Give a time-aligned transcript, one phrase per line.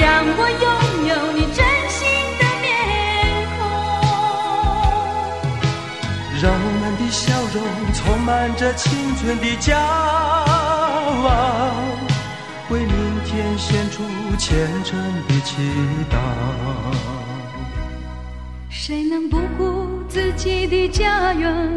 [0.00, 0.66] 让我拥
[1.08, 2.00] 有你真心
[2.38, 2.64] 的面
[3.56, 3.60] 孔。
[6.40, 7.56] 让我们的笑容
[7.92, 8.82] 充满着青
[9.16, 9.74] 春的骄
[11.28, 11.30] 傲，
[12.70, 12.90] 为明
[13.24, 14.02] 天献出
[14.38, 15.50] 虔诚的祈
[16.10, 16.14] 祷。
[18.68, 21.76] 谁能不顾自己的家园，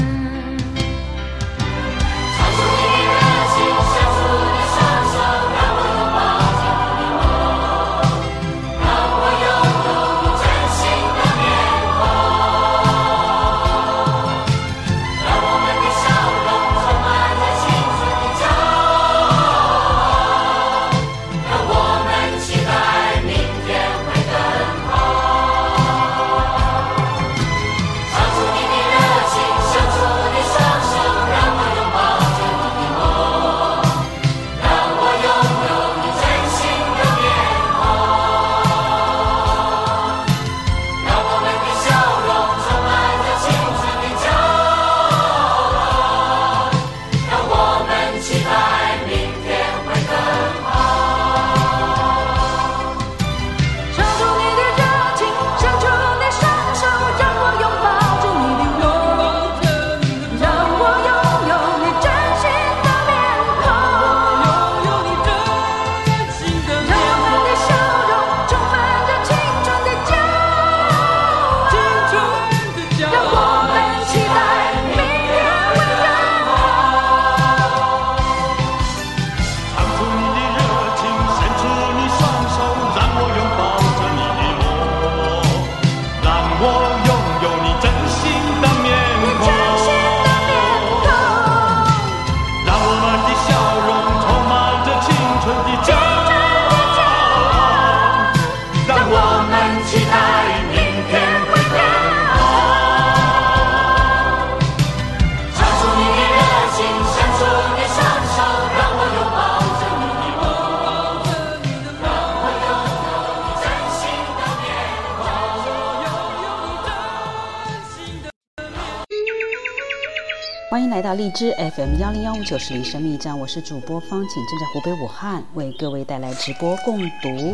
[121.21, 127.53] 荔枝 FM 幺零幺五九十零生命驿站，我是主播方景，正在湖北武汉为各位带来直播共读。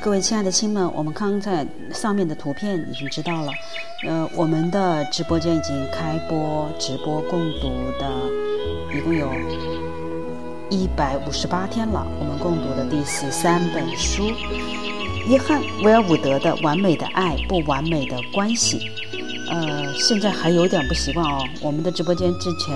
[0.00, 3.50] 各位亲爱的亲们，我们刚在上面的图片已经知道了，
[4.06, 7.68] 呃，我们的直播间已经开播直播共读
[7.98, 8.08] 的
[8.96, 9.28] 一共有
[10.70, 12.06] 一百五十八天了。
[12.20, 14.22] 我们共读的第十三本书，
[15.28, 18.78] 约翰·威尔伍德的《完美的爱，不完美的关系》。
[19.50, 21.44] 呃，现在还有点不习惯哦。
[21.60, 22.74] 我们的直播间之前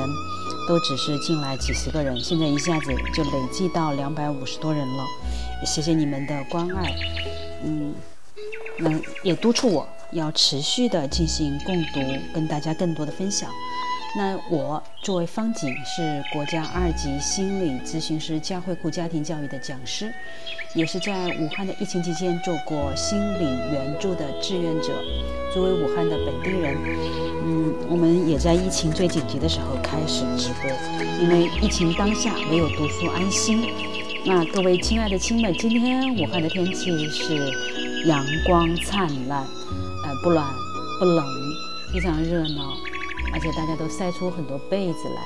[0.69, 5.05] 都只是进来几十个人，现在一下子就累计到两百五十多人了。
[5.65, 6.95] 谢谢你们的关爱，
[7.65, 7.95] 嗯，
[8.79, 8.91] 那
[9.23, 12.01] 也督促我要持续的进行共读，
[12.33, 13.51] 跟大家更多的分享。
[14.17, 20.13] 那我作为方景，是国家二级心理咨询师、教会库家庭教育的讲师，
[20.75, 24.93] 也是在武汉的疫情期间做过心理援助的志愿者。
[25.53, 26.77] 作为武汉的本地人，
[27.45, 30.71] 嗯，我们也在疫情最紧急的时候开始直播，
[31.23, 33.67] 因为疫情当下唯有读书安心。
[34.27, 37.35] 那各位亲爱的亲们，今天武汉的天气是
[38.07, 40.45] 阳光灿烂，呃，不暖
[40.99, 41.25] 不冷，
[41.95, 42.77] 非常热闹。
[43.33, 45.23] 而且大家都晒出很多被子来，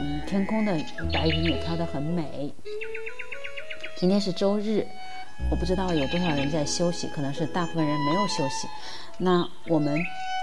[0.00, 0.72] 嗯，天空的
[1.12, 2.52] 白云也飘得很美。
[3.96, 4.86] 今天是周日，
[5.50, 8.68] 我不知道有多少人在休息，可能是大部分人没有休息。
[9.18, 9.98] 那我们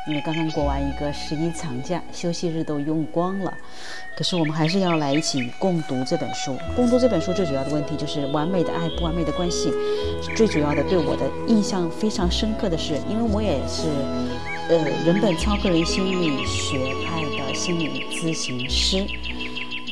[0.08, 3.54] 因为刚刚过完一个十一长假，休息日都用光了，
[4.18, 6.58] 可是我们还是要来一起共读这本书。
[6.76, 9.72] 共读这本书最主要的问题就是完美的爱，不完美的关系。
[10.36, 13.84] 最主要的对我的印象非常深刻的是，因为我也是。
[14.68, 19.06] 呃，人本超个人心理学派的心理咨询师，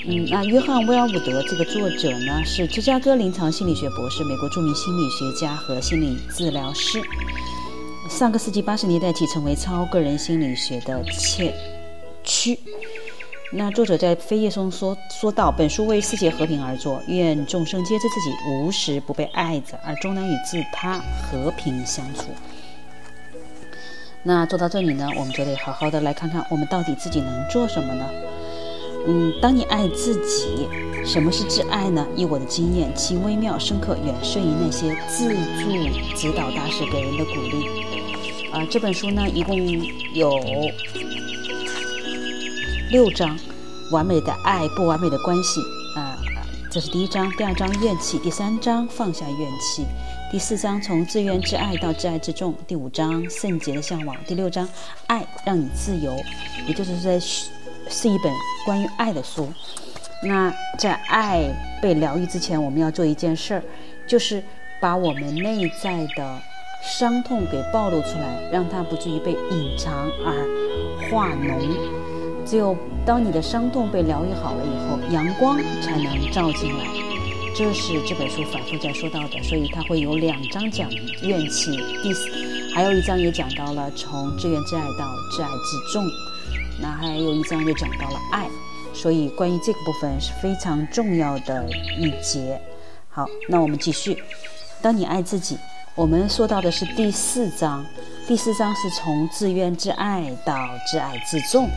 [0.05, 7.01] 嗯，那约翰威尔伍德这个作者呢，是芝加哥临床心理学博士，美国著名心理学家和心理治疗师。
[8.09, 11.53] 上个世纪八十年代起，成为超个人心理学的先
[12.21, 12.59] 驱。
[13.53, 22.25] 那作者在扉页中说说到，本书为世界和平而作，愿众生皆知自己无时不被爱着，而终能与自他和平相处。
[24.21, 28.05] 那做到这里呢，我们就得好好的来看看，我们到底自己能做什么呢？
[29.05, 30.67] 嗯，当你爱自己，
[31.05, 32.07] 什么是挚爱呢？
[32.15, 37.67] 以我的经验，其微妙深刻远胜于那些自助指导大师给人的鼓励。
[38.53, 39.57] 啊，这本书呢，一共
[40.13, 40.39] 有
[42.91, 43.37] 六章，
[43.91, 45.59] 完美的爱，不完美的关系。
[45.97, 46.15] 啊，
[46.71, 49.85] 这是第一章，第二章怨气，第三章放下怨气。
[50.31, 54.67] 第四章从自怨自爱到自爱自重，第五章圣洁的向往，第六章
[55.07, 56.15] 爱让你自由，
[56.67, 57.19] 也就是在
[57.89, 58.31] 是一本
[58.65, 59.51] 关于爱的书。
[60.23, 61.43] 那在爱
[61.81, 63.63] 被疗愈之前，我们要做一件事儿，
[64.07, 64.41] 就是
[64.79, 66.41] 把我们内在的
[66.81, 71.59] 伤痛给暴露出来，让它不至于被隐藏而化脓。
[72.45, 72.75] 只有
[73.05, 76.85] 当你的伤痛被疗愈好了以后，阳光才能照进来。
[77.55, 80.89] 这是这本书反复在说到的，所以它会有两章讲
[81.21, 82.27] 怨气，第四
[82.73, 86.03] 还有一章也讲到了从自怨自艾到自爱自重，
[86.81, 88.47] 那还有一章就讲到了爱，
[88.93, 91.65] 所以关于这个部分是非常重要的
[91.97, 92.59] 一节。
[93.09, 94.21] 好，那我们继续。
[94.81, 95.57] 当你爱自己，
[95.95, 97.85] 我们说到的是第四章，
[98.27, 101.69] 第四章是从自怨自艾到自爱自重。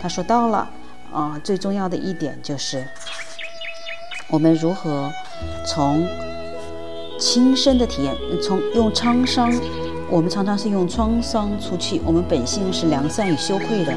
[0.00, 0.70] 他说到了
[1.12, 2.86] 啊，最重要的一点就是。
[4.28, 5.12] 我们如何
[5.66, 6.08] 从
[7.20, 9.52] 亲身的体验，从用创伤，
[10.10, 12.00] 我们常常是用创伤出气。
[12.04, 13.94] 我们本性是良善与羞愧的，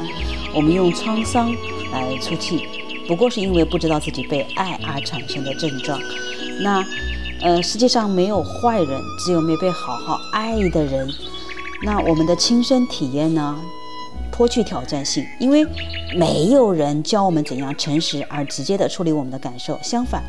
[0.54, 1.50] 我们用创伤
[1.92, 2.66] 来出气，
[3.06, 6.00] 不过是因为不知道自己被爱而产生的症状。
[6.62, 6.84] 那，
[7.42, 11.08] 呃，世界上没有坏人，只有没被好好爱的人。
[11.84, 13.56] 那我们的亲身体验呢？
[14.30, 15.66] 颇具挑战性，因为
[16.16, 19.76] 没有人教我们怎样诚实而直接地处理我们的感受。
[19.82, 20.22] 相反，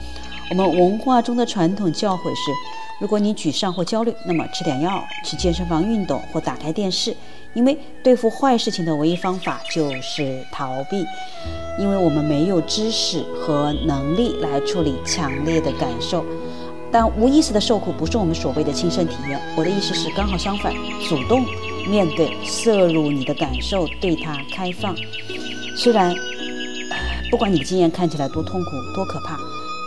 [0.50, 2.52] 我们文化中的传统教诲是：
[3.00, 7.16] 如果你沮丧或焦虑，那么吃点药，去健身房运动或打开电视。
[7.56, 11.04] 因为对付坏事情的唯一方法就是逃避，
[11.80, 16.24] 因为我们没有知识和能力来处理强烈的感受。
[16.92, 19.40] 但无意识的受苦不是我们所谓的亲身体验。
[19.56, 20.74] 我的意思是刚好相反，
[21.08, 21.44] 主动。
[21.88, 24.96] 面对、摄入你的感受，对它开放。
[25.76, 26.14] 虽然，
[27.32, 29.40] 不管你的经验看起来多痛苦、多可怕，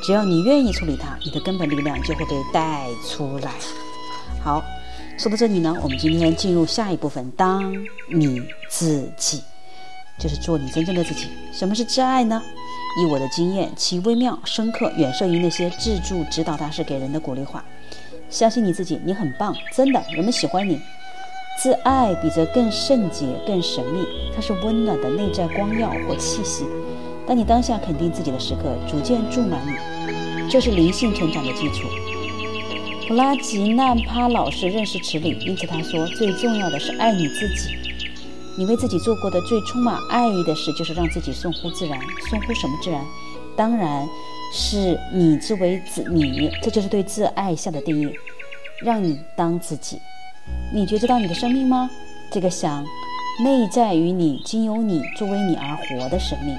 [0.02, 3.52] 只要你愿意处理它，你的根本力量就会被带出来。
[4.42, 4.60] 好，
[5.16, 7.30] 说到这里呢，我们今天进入下一部分。
[7.36, 7.72] 当
[8.10, 9.40] 你自己，
[10.18, 11.28] 就是做你真正的自己。
[11.52, 12.42] 什么是挚爱呢？
[13.00, 17.64] 以我的经验，其微妙、深刻，远胜于那些自助指导大师给人的鼓励话。
[18.28, 20.80] 相信你自己，你很棒，真的，人们喜欢你。
[21.62, 24.04] 自爱比这更圣洁、更神秘，
[24.34, 26.66] 它是温暖的内在光耀或气息。
[27.32, 31.88] 当你当下肯定自己的时刻，逐渐注满你，这是灵性成长的基础。
[33.08, 37.74] 普拉吉纳帕老师认识此理，因此他说：“最重要的是爱你自己。
[38.58, 41.98] 你为自己做过的最充满爱意的事，就是让自己顺乎自然。
[42.28, 43.02] 顺乎什么自然？
[43.56, 44.06] 当然
[44.52, 48.12] 是你之为自你，这就是对自爱下的定义，
[48.82, 49.98] 让你当自己。
[50.70, 51.88] 你觉知到你的生命吗？
[52.30, 52.84] 这个想，
[53.42, 56.54] 内在于你，经由你作为你而活的生命。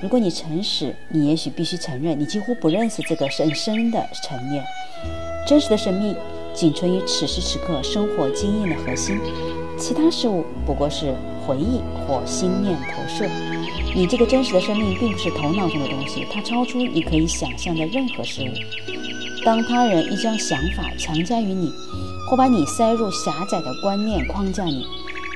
[0.00, 4.64] 如果你诚实，你也许必须承认，你几乎不认识这个深深的层面。
[5.44, 6.14] 真实的生命
[6.54, 9.18] 仅存于此时此刻生活经验的核心，
[9.76, 11.12] 其他事物不过是
[11.44, 13.28] 回忆或心念投射。
[13.92, 18.52] 你这个真实的生命并不是头脑中的东西，它超出你可以想象的任何事物。
[19.44, 21.72] 当他人一将想法强加于你，
[22.30, 24.86] 或把你塞入狭窄的观念框架里，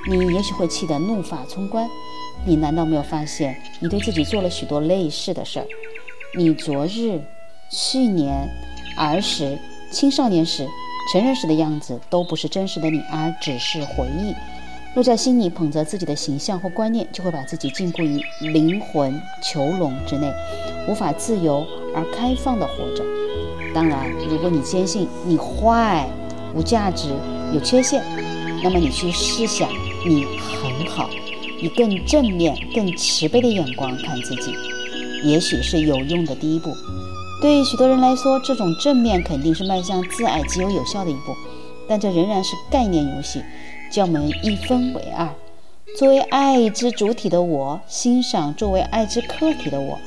[0.09, 1.89] 你也许会气得怒发冲冠。
[2.45, 5.67] 你难道没有发现，你对自己做了许多类似的事儿？
[6.37, 7.21] 你昨日、
[7.71, 8.49] 去年、
[8.97, 9.59] 儿时、
[9.93, 10.67] 青少年时、
[11.13, 14.35] 成人时的样子，都不是真实的你，而只是回忆。
[14.95, 20.33] 若在心里捧着自己的形象或观念，就会把自己禁锢于灵魂囚笼之内，
[20.89, 23.05] 无法自由而开放地活着。
[23.73, 26.07] 当然，如果你坚信你坏、
[26.55, 27.09] 无价值、
[27.55, 28.03] 有缺陷，
[28.63, 29.69] 那么你去试想，
[30.05, 31.09] 你很好，
[31.61, 34.53] 以更正面、更慈悲的眼光看自己，
[35.25, 36.75] 也许是有用的第一步。
[37.41, 41.35] 对许多人来说，这种正面肯定是迈向自爱极有有效的一步，
[41.89, 43.43] 但这仍然是概念游戏。
[43.91, 45.29] 将我们一分为二。
[45.99, 49.99] 作为爱之主体的我，欣赏作为爱之客体的我。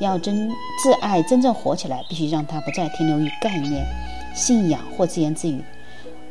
[0.00, 0.48] 要真
[0.82, 3.84] 自爱真正活起来，必须让它不再停留于概念、
[4.34, 5.60] 信仰或自言自语。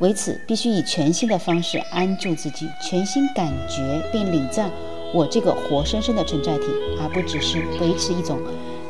[0.01, 4.71] 为此，必须以全新的方式安住自己，全心感觉并领赞
[5.13, 6.65] 我这个活生生的存在体，
[6.99, 8.39] 而不只是维持一种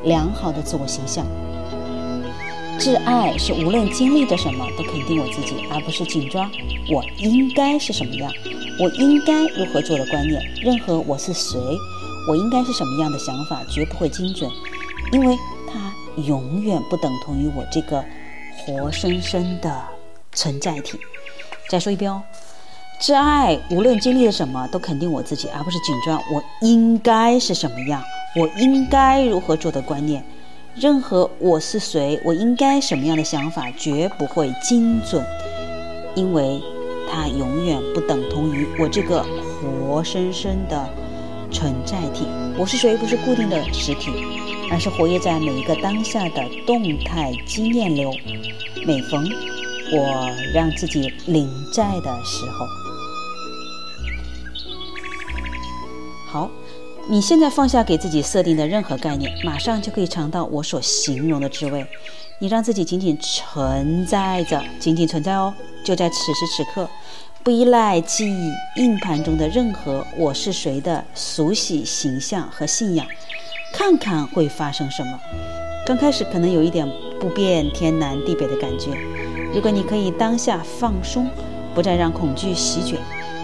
[0.05, 1.25] 良好的自我形象。
[2.79, 6.49] 挚爱是无论经历着什么都肯定我自己，而不是紧抓
[6.89, 8.31] 我应该是什么样，
[8.79, 10.41] 我应该如何做的观念。
[10.63, 11.59] 任何我是谁，
[12.29, 14.49] 我应该是什么样的想法，绝不会精准，
[15.11, 15.37] 因为
[15.67, 18.01] 它永远不等同于我这个
[18.57, 19.69] 活生生的
[20.33, 20.99] 存在体。
[21.69, 22.21] 再说一遍哦，
[23.01, 28.03] 挚爱无论经历了什么都肯定我自己，而不是紧抓我应该是什么样，
[28.35, 30.23] 我应该如何做的观念。
[30.75, 35.25] 任何我是谁，我应该什么样的想法，绝不会精准，
[36.15, 36.61] 因为
[37.11, 39.25] 它永远不等同于我这个
[39.61, 40.89] 活生生的
[41.51, 42.25] 存在体。
[42.57, 44.11] 我是谁，不是固定的实体，
[44.71, 48.11] 而是活跃在每一个当下的动态经验流。
[48.85, 49.23] 每逢
[49.93, 52.65] 我让自己临在的时候，
[56.27, 56.49] 好。
[57.09, 61.85] 你现在放下给自己设定的任何概念，马上就可以尝到我所形容的滋味。
[62.39, 65.51] 你让自己仅仅存在着，仅仅存在哦，
[65.83, 66.87] 就在此时此刻，
[67.43, 73.05] 不依赖记忆硬盘中的任何“我是谁”的熟悉形象和信仰，
[73.73, 75.19] 看看会发生什么。
[75.85, 76.87] 刚开始可能有一点
[77.19, 78.91] 不辨天南地北的感觉，
[79.53, 81.29] 如果你可以当下放松，
[81.75, 82.97] 不再让恐惧席卷。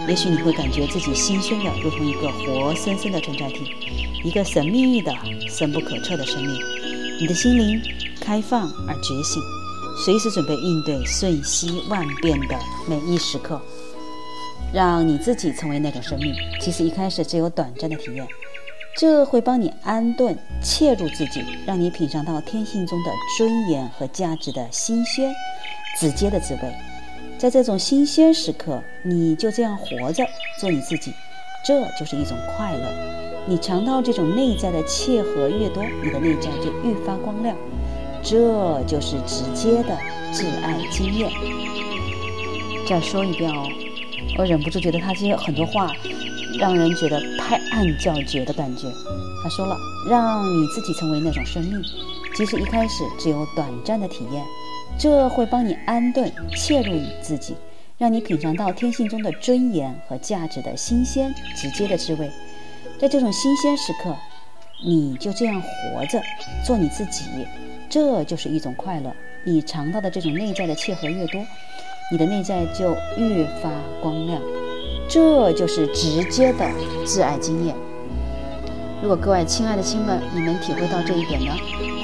[0.08, 3.58] 也许你会感觉自己新鲜的，如同一个活生生的存在体，
[4.24, 5.14] 一个神秘的、
[5.50, 6.58] 深不可测的生命。
[7.20, 7.78] 你的心灵
[8.22, 9.42] 开放而觉醒，
[10.02, 13.60] 随时准备应对瞬息万变的每一时刻。
[14.72, 18.26] 让你自己成为那种生命，即使一开始只有短暂的体验，
[18.96, 25.34] 这会帮你安顿、切入自己，让你品尝到天性中的尊严和价值的新鲜、
[25.98, 26.60] 直接的滋味。
[27.38, 30.24] 在这种新鲜时刻，你就这样活着，
[30.60, 31.12] 做你自己，
[31.64, 32.84] 这就是一种快乐。
[33.46, 37.56] 你尝到这种内在的契合越多，你的内在就愈发光亮，
[38.22, 39.96] 这就是直接的
[40.32, 41.30] 挚爱经验。
[42.88, 43.66] 再说一遍哦，
[44.38, 45.92] 我忍不住觉得他这些很多话，
[46.58, 48.88] 让人觉得拍案叫绝的感觉。
[49.42, 49.76] 他说了，
[50.08, 51.80] 让你自己成为那种生命，
[52.36, 54.42] 即使一开始只有短暂的体验。
[54.98, 57.56] 这会帮你安顿、切入你自己，
[57.96, 62.28] 让你品尝到天性中的尊严和价值的新鲜、直接的滋味。
[62.98, 64.16] 在这种新鲜时刻，
[64.84, 66.20] 你就这样活着，
[66.66, 67.24] 做你自己，
[67.88, 69.14] 这就是一种快乐。
[69.44, 71.40] 你尝到的这种内在的契合越多，
[72.10, 73.70] 你的内在就越发
[74.02, 74.42] 光亮。
[75.08, 76.66] 这就是直接的
[77.06, 77.74] 挚爱经验。
[79.00, 81.54] 如果各位亲爱的亲们，你能体会到这一点呢？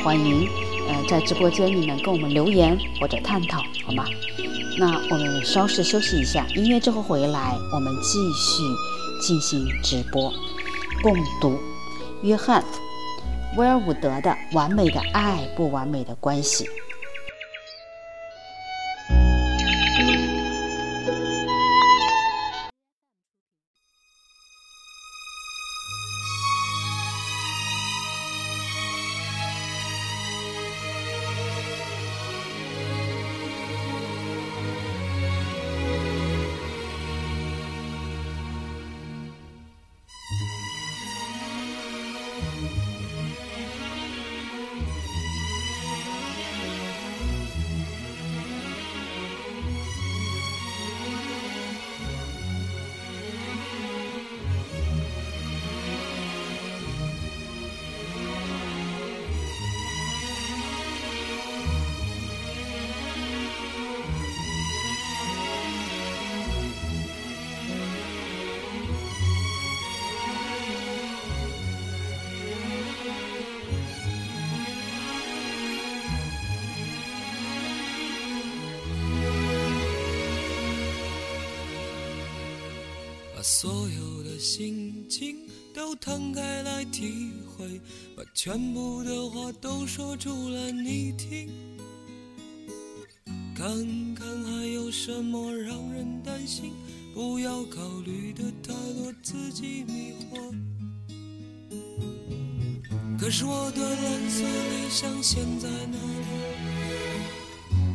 [0.05, 0.74] 欢迎。
[0.89, 4.05] 呃，在直播间里面跟我们留言或者探讨，好吗？
[4.79, 8.63] 那我们稍事休息一下，音乐之后回来，我们继续
[9.21, 10.33] 进行直播
[11.03, 11.59] 共读
[12.23, 12.63] 约翰
[13.57, 16.65] 威尔伍德的《完美的爱不完美的关系》。
[88.45, 91.49] 全部的话都说出来你听，
[93.57, 93.67] 看
[94.15, 96.75] 看还有什么让人担心，
[97.15, 100.37] 不要考虑的太多，自己迷惑。
[103.19, 106.27] 可是我的蓝色理想现在哪里？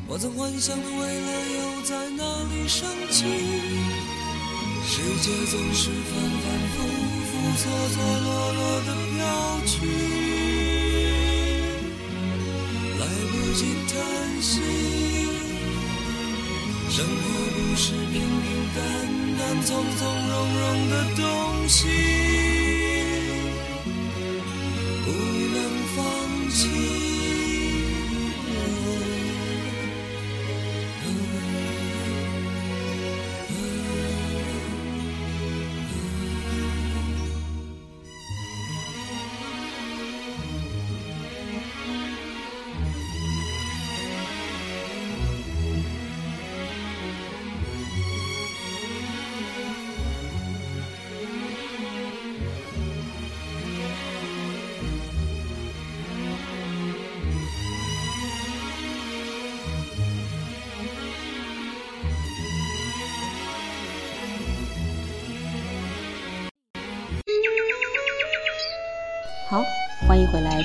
[0.08, 3.24] 我曾幻想的未来又在哪里升起？
[4.84, 6.82] 世界总是反反复
[7.30, 9.22] 复、错错落落的飘
[9.68, 9.78] 去，
[13.66, 14.62] 叹息。
[16.90, 17.12] 生活
[17.56, 18.80] 不是平平淡
[19.38, 21.88] 淡、从从容容的东西，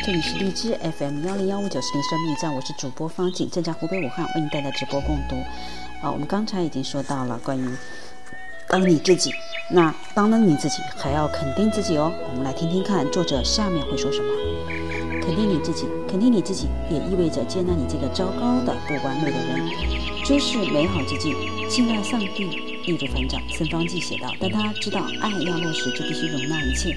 [0.04, 5.36] 这里是荔枝 FM 幺零幺五九四零生命站，我是主播方景，正在湖北武汉为您带来直播共读。
[6.02, 7.66] 啊，我们刚才已经说到了关于
[8.68, 9.32] 当你自己，
[9.70, 12.12] 那当了你自己还要肯定自己哦。
[12.28, 14.28] 我们来听听看作者下面会说什么。
[15.22, 19.66] 肯定你自己，肯定你自己也意味着接纳你这个糟糕的、不完美的人，
[20.22, 21.32] 追视美好之际，
[21.70, 22.44] 敬爱上帝。
[22.84, 24.30] 易如反掌，孙方济写道。
[24.38, 26.94] 但他知道，爱要落实，就必须容纳一切。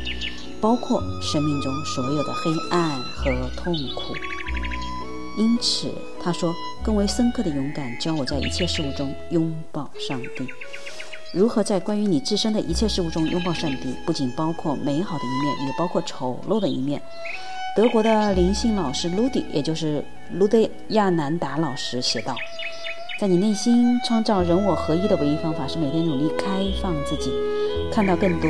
[0.59, 4.15] 包括生命中所有的黑暗和痛苦。
[5.37, 10.47] 因此，他说，更为深刻的勇敢教我在一切事物中拥抱上帝。
[11.31, 16.99] 如何在关于你自身的一切事物中拥抱上帝，不仅包括美好的一面，也包括丑陋的一面。
[17.75, 22.33] 德国的灵性老师卢迪，也就是卢德亚南达老师写道
[23.21, 26.45] ：“在你内心创造人我合一的唯一方法，是每天努力开
[26.81, 27.31] 放自己，
[27.91, 28.49] 看到更多。”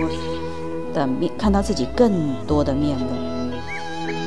[0.97, 3.05] 的面看到自己更多的面目，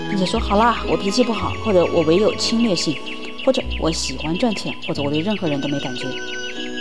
[0.09, 2.97] 并且说好啦，我脾气不好，或者我唯有侵略性，
[3.45, 6.07] 或者我喜欢赚钱，或者我对任何人都没感觉。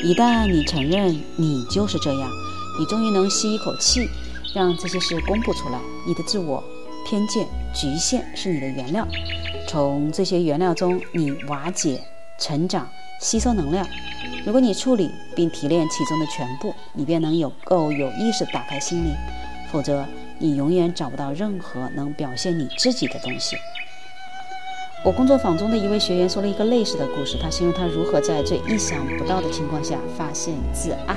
[0.04, 2.30] 一旦你承认你就是这样，
[2.80, 4.08] 你终于能吸一口气，
[4.54, 5.80] 让这些事公布出来。
[6.08, 6.64] 你的自我
[7.08, 9.08] 偏见、局限是你的原料，
[9.68, 12.00] 从这些原料中你瓦解、
[12.40, 12.88] 成长、
[13.20, 13.86] 吸收能量。
[14.46, 19.14] 如果你处理并提炼其中的全部，你便能有够有意识打开心灵。
[19.72, 20.06] 否则，
[20.38, 23.56] 你永远找不到任何能表现你自己的东西。
[25.04, 31.16] 我工作坊中的一位学员说了一个类似的故事，他形容他如何在最意想不到的情况下发现自爱。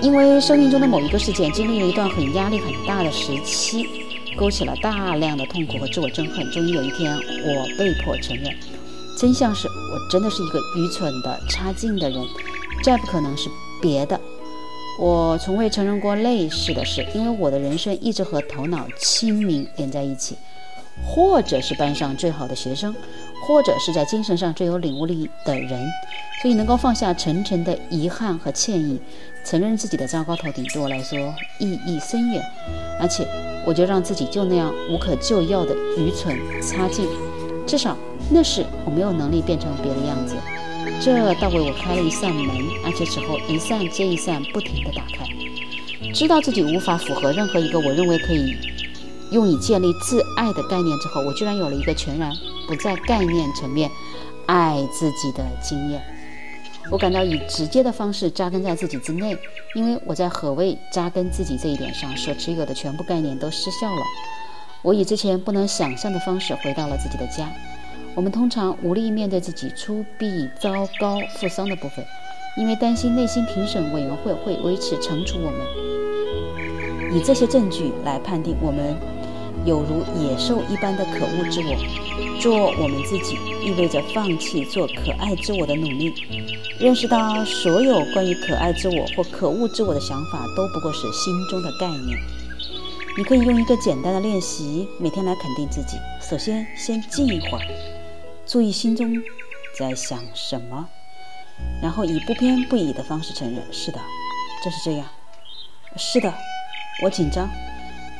[0.00, 3.84] 因为生命中的某一个事件经历了一段很压力很大的时期，
[4.36, 6.50] 勾起了大量的痛苦和自我憎恨。
[6.52, 8.54] 终于有一天，我被迫承认，
[9.18, 12.22] 真相是我真的是一个愚蠢的、差劲的人，
[12.84, 13.48] 再不可能是
[13.80, 14.20] 别的。
[14.98, 20.36] 我从未承认过类似的事，因为我的人生一直和头脑清明连在一起，
[21.06, 22.92] 或者是班上最好的学生，
[23.46, 25.88] 或者是在精神上最有领悟力的人，
[26.42, 29.00] 所以能够放下层层的遗憾和歉意，
[29.44, 31.16] 承认自己的糟糕透顶，对我来说
[31.60, 32.42] 意义深远。
[33.00, 33.24] 而且，
[33.64, 37.06] 我就让自己就那样无可救药的愚蠢差劲，
[37.68, 37.96] 至少
[38.30, 40.34] 那时我没有能力变成别的样子。
[41.00, 42.48] 这倒为我开了一扇门，
[42.84, 45.24] 而且此后一扇接一扇不停地打开。
[46.12, 48.56] 知道自己无法符合任何一个我认为可以
[49.30, 52.32] 用以建立自爱的概念之后，我居然有了一个全然
[52.66, 53.88] 不在概念层面
[54.46, 56.02] 爱自己的经验。
[56.90, 59.36] 我感到以直接的方式扎根在自己之内，
[59.74, 64.02] 因为我在何谓扎根自己这一点上所持有的全部概念都失效了。
[64.82, 67.48] 我以之前不能想象的方式回到了自己的家。
[68.18, 72.04] 我们通常无力面对自己粗鄙、糟糕、负伤的部分，
[72.56, 77.14] 因为担心内心评审委员会会维持惩处我们。
[77.16, 78.96] 以这些证据来判定我们
[79.64, 86.12] 有如野兽一般的可恶之我，做我们自己意味着放弃做可爱之我的努力。
[86.80, 92.18] 认识到所有关于可爱之我或可恶之我的想法都不过是心中的概念。
[93.16, 95.96] 你可以用一个简单的练习，每天来肯定自己。
[96.20, 97.97] 首先，先静一会儿。
[98.48, 99.14] 注意心中
[99.78, 100.88] 在想什么，
[101.82, 104.00] 然后以不偏不倚的方式承认：是的，
[104.64, 105.04] 就是这样。
[105.98, 106.32] 是的，
[107.04, 107.46] 我紧张。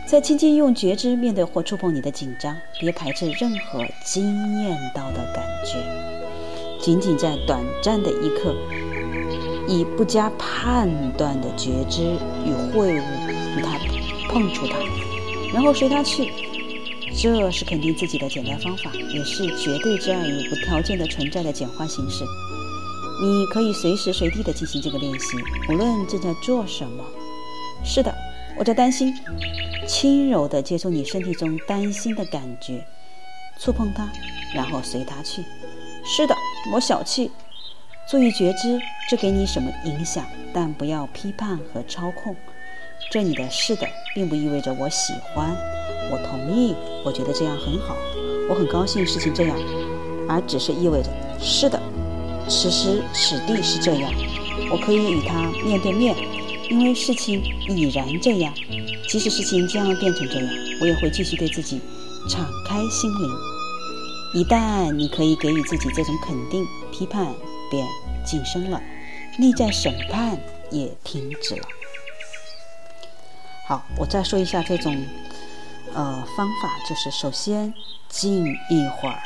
[0.06, 5.78] 在轻轻用觉知面对或触碰你的紧张，别排斥任何惊艳到的感觉。
[6.78, 8.54] 仅仅在短暂的一刻，
[9.66, 12.02] 以不加判断的觉知
[12.44, 13.02] 与会物
[13.56, 13.78] 与它
[14.30, 14.76] 碰触它，
[15.54, 16.30] 然后随它去。
[17.20, 22.24] 这是肯定自己的简单方法，也是绝对之爱与无条件的存在的简化形式。
[23.20, 25.36] 你可以随时随地的进行这个练习，
[25.68, 27.04] 无论正在做什么。
[27.84, 28.14] 是的，
[28.56, 29.12] 我在担心。
[29.88, 32.86] 轻柔地接受你身体中担心的感觉，
[33.58, 34.08] 触碰它，
[34.54, 35.42] 然后随它去。
[36.04, 36.36] 是的，
[36.72, 37.32] 我小气。
[38.08, 38.78] 注意觉知，
[39.10, 40.24] 这给你什么影响？
[40.52, 42.36] 但不要批判和操控。
[43.10, 45.56] 这里的“是的”并不意味着我喜欢、
[46.10, 47.96] 我同意、我觉得这样很好、
[48.48, 49.56] 我很高兴事情这样，
[50.28, 51.80] 而只是意味着“是的”。
[52.48, 54.12] 此时此地是这样，
[54.70, 56.14] 我可以与他面对面，
[56.70, 58.52] 因为事情已然这样。
[59.08, 60.48] 即使事情将要变成这样，
[60.80, 61.80] 我也会继续对自己
[62.28, 63.30] 敞开心灵。
[64.34, 67.26] 一旦你可以给予自己这种肯定，批判
[67.70, 67.86] 便
[68.26, 68.82] 晋升了，
[69.38, 70.38] 内在审判
[70.70, 71.62] 也停止了。
[73.66, 74.94] 好，我再说一下这种
[75.94, 77.72] 呃方法，就是首先
[78.08, 79.18] 静一会儿，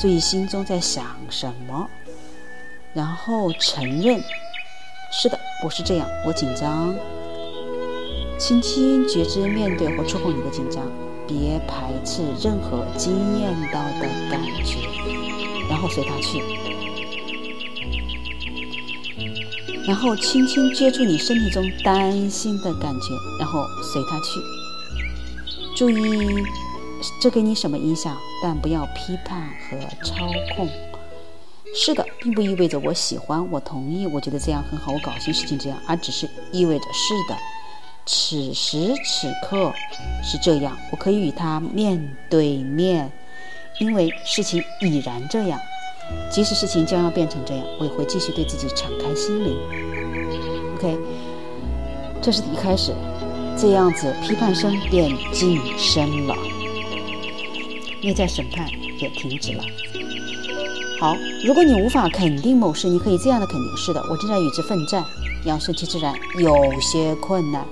[0.00, 1.88] 注意心中在想什么，
[2.94, 4.22] 然后承认，
[5.12, 6.94] 是的，我是这样，我紧张。
[8.38, 10.84] 轻轻觉知面对或触碰你的紧张，
[11.28, 14.78] 别排斥任何惊艳到的感觉，
[15.68, 16.42] 然后随它去。
[19.86, 24.61] 然后轻轻接住你身体中担心的感觉，然后随它去。
[25.74, 26.44] 注意，
[27.20, 28.16] 这给你什么影响？
[28.42, 30.14] 但不要批判和操
[30.54, 30.68] 控。
[31.74, 37.36] 是的，并不意味着我喜欢、我同意、我觉得这样很好、我高兴事情这样，而只是意味着是的。
[38.04, 39.72] 此时此刻
[40.22, 43.10] 是这样，我可以与他面对面，
[43.80, 45.58] 因为事情已然这样。
[46.30, 49.56] 即使事情将要变成这样，我也会继续对自己敞开心灵。
[50.74, 50.98] OK，
[52.20, 52.92] 这是一开始，
[53.56, 56.34] 这样子批判声便晋升了，
[58.02, 58.66] 内在审判
[58.98, 59.62] 也停止了。
[60.98, 65.04] 好，如果你无法肯定某事，你可以这样的肯定：是的，我正在与之奋战，
[65.44, 67.64] 要顺其自然，有些困难。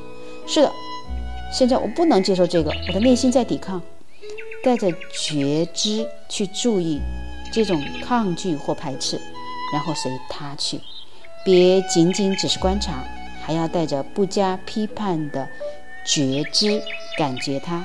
[0.46, 0.72] 是的，
[1.52, 3.80] 现在我不能接受这个，我的内心在抵抗。
[4.62, 7.00] 带着觉知去注意
[7.50, 9.18] 这种抗拒或排斥，
[9.72, 10.78] 然后随它去，
[11.42, 13.02] 别仅仅只是观察，
[13.50, 15.48] 还要带着不加批判的
[16.06, 16.80] 觉知
[17.18, 17.84] 感觉它，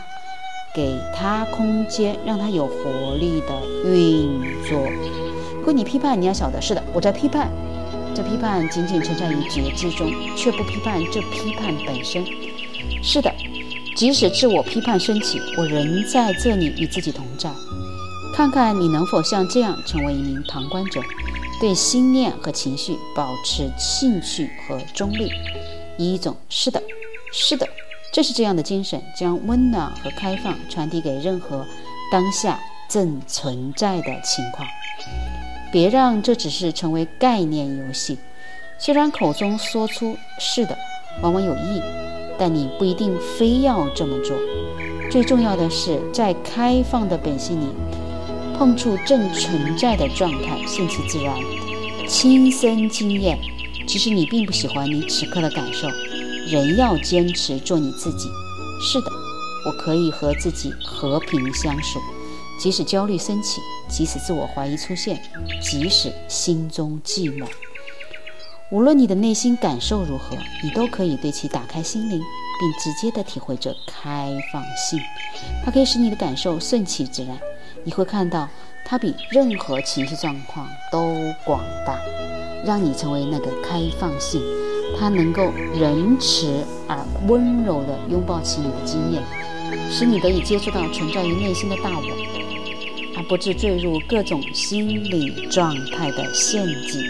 [0.76, 4.88] 给它空间，让它有活力的运作。
[5.56, 7.50] 如果你批判，你要晓得，是的，我在批判，
[8.14, 12.24] 这批判仅仅存在于觉知中，却不批判这批判本身。
[13.02, 13.34] 是的，
[13.96, 17.50] 即使自我批判升起，我仍在这里与自己同在。
[18.36, 21.02] 看看你能否像这样成为一名旁观者，
[21.66, 25.32] 对心念和情绪保持兴趣和中立，
[25.98, 26.80] 一种“是的，
[27.34, 27.68] 是的，
[28.14, 31.66] 这是这样的精神，将温暖和开放传递给任何
[32.12, 34.68] 当下正存在的情况。
[35.72, 38.20] 别让这只是成为概念游戏。
[38.78, 40.78] 虽然口中说出“是的”
[41.24, 41.82] 往往有益。
[42.38, 44.38] 但你不一定非要这么做。
[45.10, 47.68] 最重要的是，在开放的本性里，
[48.58, 51.36] 碰触正存在的状态，顺其自然，
[52.08, 53.38] 亲身经验。
[53.86, 55.88] 即使你并不喜欢你此刻的感受，
[56.50, 58.30] 仍要坚持做你自己。
[58.82, 59.12] 是的，
[59.66, 62.00] 我可以和自己和平相处，
[62.60, 65.22] 即使焦虑升起，即使自我怀疑出现，
[65.62, 67.46] 即使心中寂寞。
[68.72, 75.00] 无论你的内心感受如何，你都可以对其打开心灵，并直接的体会着开放性。
[75.64, 77.38] 它可以使你的感受顺其自然，
[77.86, 78.50] 你会看到
[78.84, 81.98] 它比任何情绪状况都广大，
[82.66, 84.42] 让你成为那个开放性。
[84.98, 89.22] 它能够仁慈而温柔地拥抱起你的经验，
[89.92, 92.04] 使你得以接触到存在于内心的大我，
[93.18, 97.02] 而不致坠入各种心理状态的陷阱。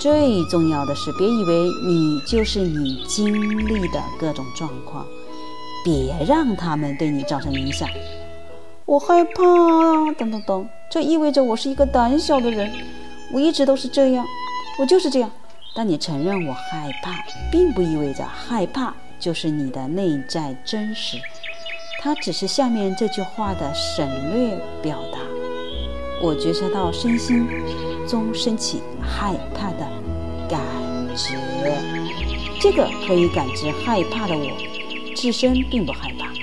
[0.00, 5.06] 最重要的是，别以为你就是你经历的各种状况，
[5.84, 7.88] 别让他们对你造成影响。
[8.86, 12.70] 我害怕，等等等，这意味着我是一个胆小的人。
[13.32, 14.26] 我一直都是这样，
[14.78, 15.30] 我就是这样。
[15.74, 21.16] 但你承认我害怕，并不意味着害怕就是你的内在真实，
[22.02, 25.18] 它只是下面这句话的省略表达。
[26.22, 27.48] 我觉察到身心
[28.06, 29.88] 中升起害怕的
[30.46, 30.60] 感
[31.16, 31.80] 觉，
[32.60, 34.46] 这个可以感知害怕的我，
[35.16, 36.33] 自身并不害怕。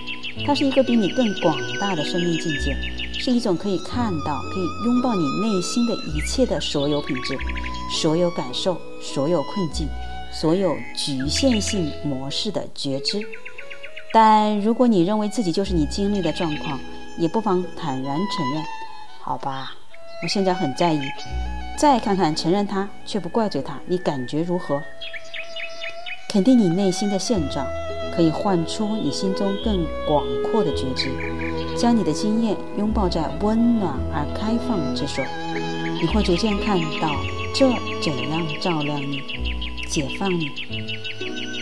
[0.46, 2.76] 它是一个比你更广大的生命境界，
[3.20, 7.38] 是一种可以看到、可以拥抱你内心的一切的所有品质、
[8.02, 9.88] 所有感受、所有困境、
[10.32, 13.22] 所有局限性模式的觉知。
[14.12, 16.80] 但如果你认为自己就是你经历的状况，
[17.18, 18.64] 也不妨坦然承认，
[19.22, 19.72] 好吧，
[20.24, 21.02] 我现在很在意。
[21.78, 24.82] 再看看承认它，却不怪罪它，你感觉如何？
[26.28, 27.66] 肯定你内心的现状。
[28.16, 31.12] 可以唤出你心中更广阔的觉知，
[31.78, 35.24] 将你的经验拥抱在温暖而开放之所，
[36.02, 37.16] 你会逐渐看到
[37.54, 37.70] 这
[38.02, 39.22] 怎样照亮你、
[39.88, 40.50] 解放你。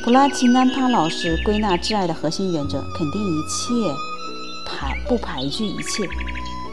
[0.04, 3.94] 普拉提南帕老师归纳挚爱的核心原则：肯定一切，
[4.66, 6.04] 排不排拒一切，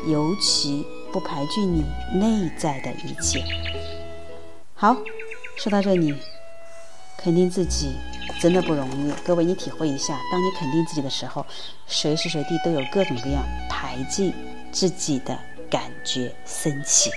[0.08, 1.84] 尤其不排拒你
[2.14, 3.42] 内在的一切。
[4.74, 4.96] 好，
[5.56, 6.14] 说到这里，
[7.18, 7.90] 肯定自己。
[8.40, 11.44] 真的不容易，各位，你体会一下，当你肯定自己的时候，
[11.86, 14.32] 随时随地都有各种各样排进
[14.70, 15.38] 自己的
[15.70, 17.10] 感觉升起。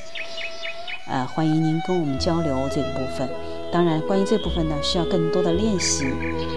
[1.07, 3.27] 呃，欢迎您跟我们交流这个部分。
[3.71, 6.05] 当然，关于这部分呢，需要更多的练习。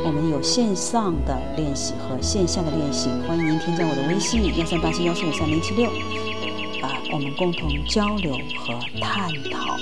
[0.05, 3.09] 我们有线上的练习和线下的练习。
[3.27, 5.91] 欢迎您添加我的微信幺三八七幺四五三零七六，
[6.83, 9.77] 啊，我们共同交流和探讨。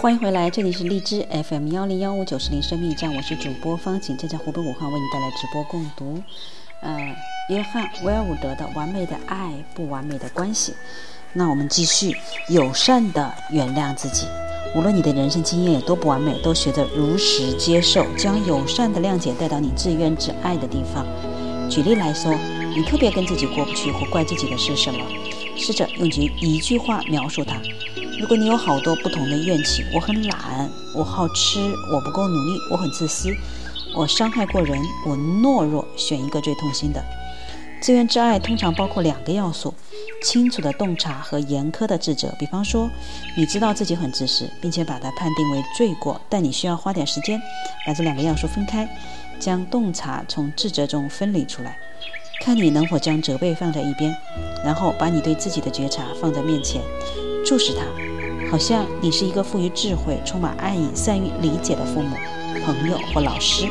[0.00, 6.22] 欢迎回来，这里是荔枝 FM 幺零幺五九四零生命站，我是主播方景，正在湖北武汉为你带来直播共读。
[6.80, 7.14] 呃，
[7.50, 10.72] 约翰·威尔伍德的《完美的爱，不完美的关系》。
[11.34, 12.16] 那我们继续
[12.48, 14.26] 友善的原谅自己，
[14.74, 21.06] 无论你的人生经验有多不完美，都学着如实接受，将友善的谅解带到你自怨自艾的地方。
[21.68, 22.34] 举例来说，
[22.74, 25.04] 你特别跟自己过不去或怪自己的是什么？
[25.60, 27.60] 试着用句一句话描述它。
[28.18, 31.60] 如果你有好多不同的怨气，我很懒，我好吃，
[31.92, 33.30] 我不够努力，我很自私，
[33.94, 37.04] 我伤害过人，我懦弱，选一个最痛心的。
[37.80, 39.72] 自怨自艾通常包括两个要素：
[40.22, 42.34] 清楚的洞察和严苛的自责。
[42.38, 42.90] 比方说，
[43.36, 47.40] 你知道自己很自私，并且把它判定为罪过，但你需要花点时间
[47.86, 48.86] 把这两个要素分开，
[49.38, 51.78] 将洞察从自责中分离出来，
[52.40, 54.16] 看你能否将责备放在一边，
[54.64, 56.80] 然后把你对自己的觉察放在面前，
[57.44, 57.84] 注视它，
[58.50, 62.16] 好像你是一个富于智慧、充满爱意、善于理解的父母、
[62.64, 63.66] 朋友或老师。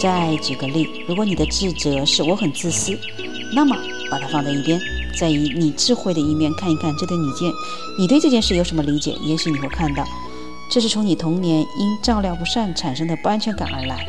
[0.00, 2.98] 再举个例，如果你的自责是我很自私，
[3.54, 3.76] 那么
[4.10, 4.80] 把它放在一边，
[5.16, 7.52] 再以你智慧的一面看一看这对你件，
[7.98, 9.12] 你对这件事有什么理解？
[9.22, 10.04] 也许你会看到，
[10.70, 14.06] 这是从你童年因照料不善产生的不安全感而来，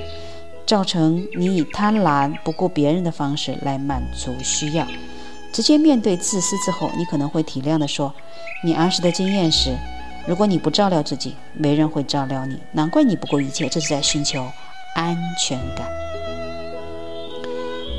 [0.69, 4.86] 造成你以贪婪不顾别人的方式来满足需要。
[5.51, 8.13] 直接面对自私之后，你可能会体谅地说，
[8.63, 9.75] 你儿时的经验是，
[10.27, 14.45] 如果你不照料自己，没人会照料你，难怪你不顾一切，这是在寻求。
[14.93, 15.89] 安全感。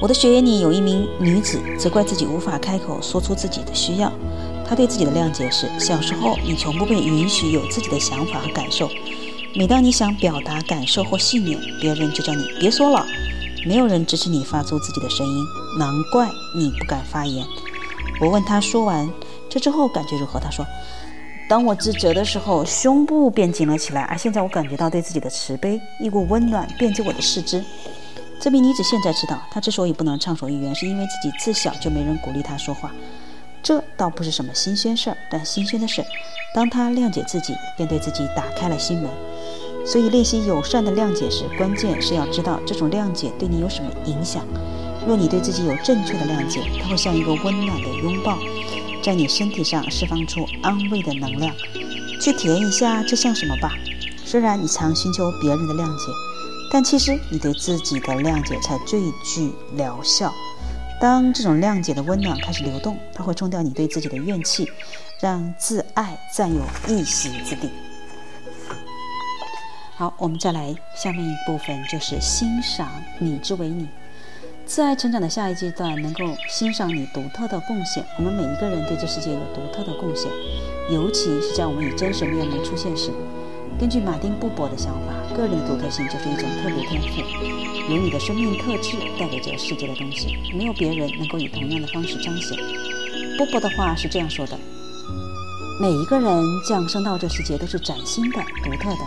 [0.01, 4.13] 我的学员里有一名女子责怪自己无法开口说出自己的需要。
[4.65, 8.89] 她对自己的谅解是：小时候你从不被允许有自己的想法和感受。
[9.57, 13.05] 每当你想表达感受或信念，别人就叫你别说了。
[13.67, 15.45] 没有人支持你发出自己的声音，
[15.79, 17.45] 难怪你不敢发言。
[18.21, 19.11] 我问他说完
[19.49, 20.39] 这之后感觉如何？
[20.39, 20.65] 他说。
[21.49, 27.65] 当我自责的时候，胸部变紧了起来，而现在我感觉到对自己的慈悲，一股温暖遍及我的四肢。
[28.41, 32.93] 这名女子现在知道，她之所以不能畅所欲言，是因为自己自小就没人鼓励她说话。
[33.65, 36.05] 这倒不是什么新鲜事儿，但新鲜的是，
[36.55, 39.11] 当她谅解自己，便对自己打开了心门。
[39.91, 44.47] 所以，练习友善的谅解时，关键是要知道这种谅解对你有什么影响。
[45.05, 48.39] 若你对自己有正确的谅解，它会像一个温暖的拥抱。
[49.03, 51.53] 在你身体上释放出安慰的能量，
[52.23, 53.73] 去体验一下这像什么吧。
[54.25, 56.13] 虽然你常寻求别人的谅解，
[56.71, 60.33] 但其实你对自己的谅解才最具疗效。
[61.01, 64.71] 当这种谅解的温暖开始流动，它会冲掉你对自己的怨气，
[65.21, 67.69] 让自爱占有一席之地。
[70.01, 72.89] 好，我们再来下面一部分，就是欣赏
[73.19, 73.87] 你之为你。
[74.65, 78.03] 自爱成长的下一阶段，能够欣赏你独特的贡献。
[78.17, 80.33] 我们每一个人对这世界有独特的贡献，
[80.91, 83.11] 尤其是在我们以真实面目出现时。
[83.79, 92.57] 根据马丁·布伯的想法，个人的独特性就是一种特别天赋，由你的生命特质带给这个世界的东西，没有别人能够以同样的方式彰显。
[93.37, 94.59] 布伯的话是这样说的：
[95.79, 99.05] 每一个人降生到这世界都是崭新的、独特的，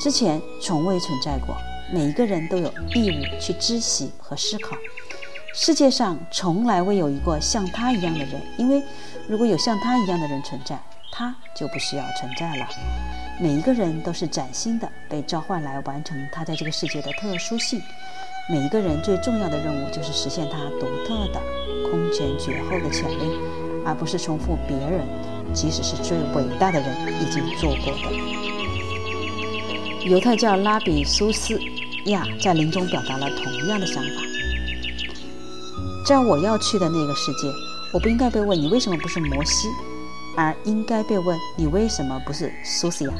[0.00, 1.54] 之前从未存在过。
[1.92, 4.76] 每一个人都有义务去知悉和思考。
[5.52, 8.80] 世界上从来未有一个像他一样的人，因为
[9.28, 10.80] 如果有像他一样的人存在，
[11.12, 12.66] 他就不需要存在了。
[13.40, 17.82] 每一个人都是崭新的，被召唤来完成他在这个世界的特殊性。
[18.48, 21.42] 每一个人最重要的任务就是实现他独特的、
[21.90, 23.36] 空前绝后的潜力，
[23.84, 25.04] 而不是重复别人，
[25.52, 28.49] 即使是最伟大的人已经做过的。
[30.04, 31.60] 犹太教拉比苏斯
[32.06, 34.22] 亚在临终表达了同样的想法。
[36.06, 37.52] 在我要去的那个世界，
[37.92, 39.68] 我不应该被问你为什么不是摩西，
[40.36, 43.12] 而应该被问你为什么不是苏西亚。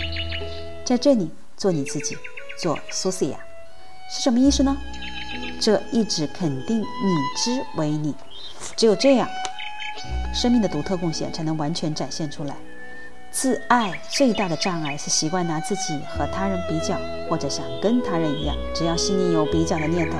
[0.84, 2.16] 在这里做你自己，
[2.60, 3.38] 做苏西亚，
[4.10, 4.76] 是什么意思呢？
[5.60, 6.84] 这一直肯定你
[7.36, 8.14] 之为你，
[8.74, 9.28] 只有这样，
[10.34, 12.56] 生命的独特贡献才能完全展现出来。
[13.30, 18.56] 自爱最大的障碍是习惯拿自己和他人比较，或者想跟他人一样。
[18.74, 20.18] 只要心里有比较的念头，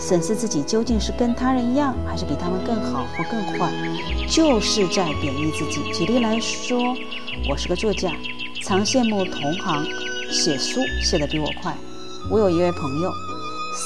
[0.00, 3.72] 审视自己究竟是跟他人一样，还是比他们更好或更坏，
[4.28, 5.92] 就是在贬义自己。
[5.92, 6.76] 举例来说，
[7.48, 8.10] 我是个作家，
[8.64, 9.84] 常羡慕同行
[10.32, 11.72] 写书写得比我快。
[12.28, 13.12] 我有一位朋友，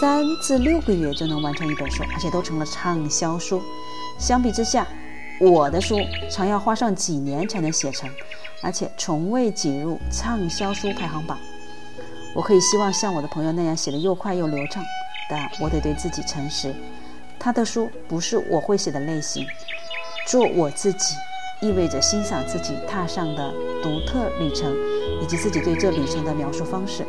[0.00, 3.62] 三至六个月就能完成一本书，而且都成了畅销书。
[4.18, 4.86] 相比之下，
[5.38, 5.98] 我的书
[6.30, 8.08] 常要花上几年才能写成。
[8.64, 11.38] 而且从未挤入畅销书排行榜。
[12.34, 14.82] 我可以希望像我的朋友那样写得又快又流畅，
[15.30, 16.74] 但我得对自己诚实。
[17.38, 19.46] 他的书不是我会写的类型。
[20.26, 21.14] 做我自己，
[21.60, 23.52] 意味着欣赏自己踏上的
[23.82, 24.74] 独特旅程，
[25.22, 27.04] 以及自己对这旅程的描述方式，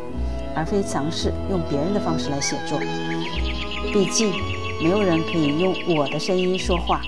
[0.54, 2.78] 而非尝试用别人的方式来写作。
[3.94, 4.34] 毕竟，
[4.84, 7.02] 没有人可以用我的声音说话。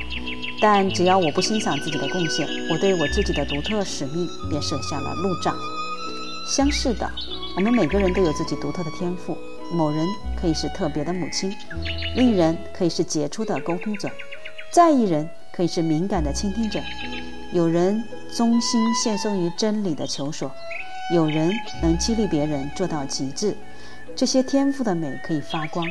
[0.59, 5.55] 但只要我不欣赏自己的贡献，我对我自己的独特使命便设下了路障。
[6.49, 7.09] 相似的，
[7.55, 9.37] 我们每个人都有自己独特的天赋。
[9.71, 10.07] 某人
[10.39, 11.53] 可以是特别的母亲，
[12.15, 14.09] 另一人可以是杰出的沟通者，
[14.71, 16.79] 再一人可以是敏感的倾听者。
[17.51, 18.01] 有人
[18.33, 20.49] 忠心献身于真理的求索，
[21.13, 21.51] 有人
[21.81, 23.55] 能激励别人做到极致。
[24.15, 25.85] 这些天赋的美可以发光。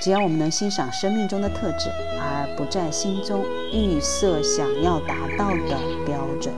[0.00, 1.90] 只要我们能欣赏生命中的特质，
[2.20, 5.76] 而不在心中预设想要达到的
[6.06, 6.54] 标准。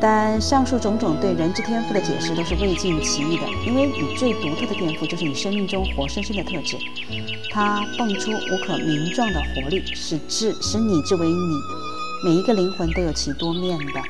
[0.00, 6.76] 但上述种种对人之天赋的解释都是未尽其意的，因为你最独特的天赋就是你生命中活生生的特质，
[7.50, 11.34] 它迸出无可名状的活力，使之使你之为你。
[12.24, 14.00] 每一个灵魂都有其多面的，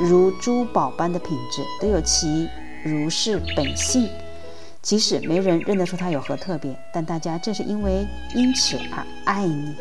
[0.00, 2.48] 如珠宝般的品质，都有其
[2.84, 4.08] 如是本性。
[4.88, 9.76] 即使没人认得出他有何特别，但大家正是因为因此而爱你。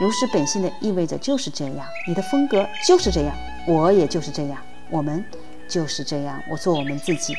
[0.00, 3.34] 如是本性的意味着就是这样，你的风格就是这样，
[3.66, 4.56] 我也就是这样，
[4.88, 5.24] 我们
[5.66, 6.40] 就是这样。
[6.48, 7.34] 我做我们自己，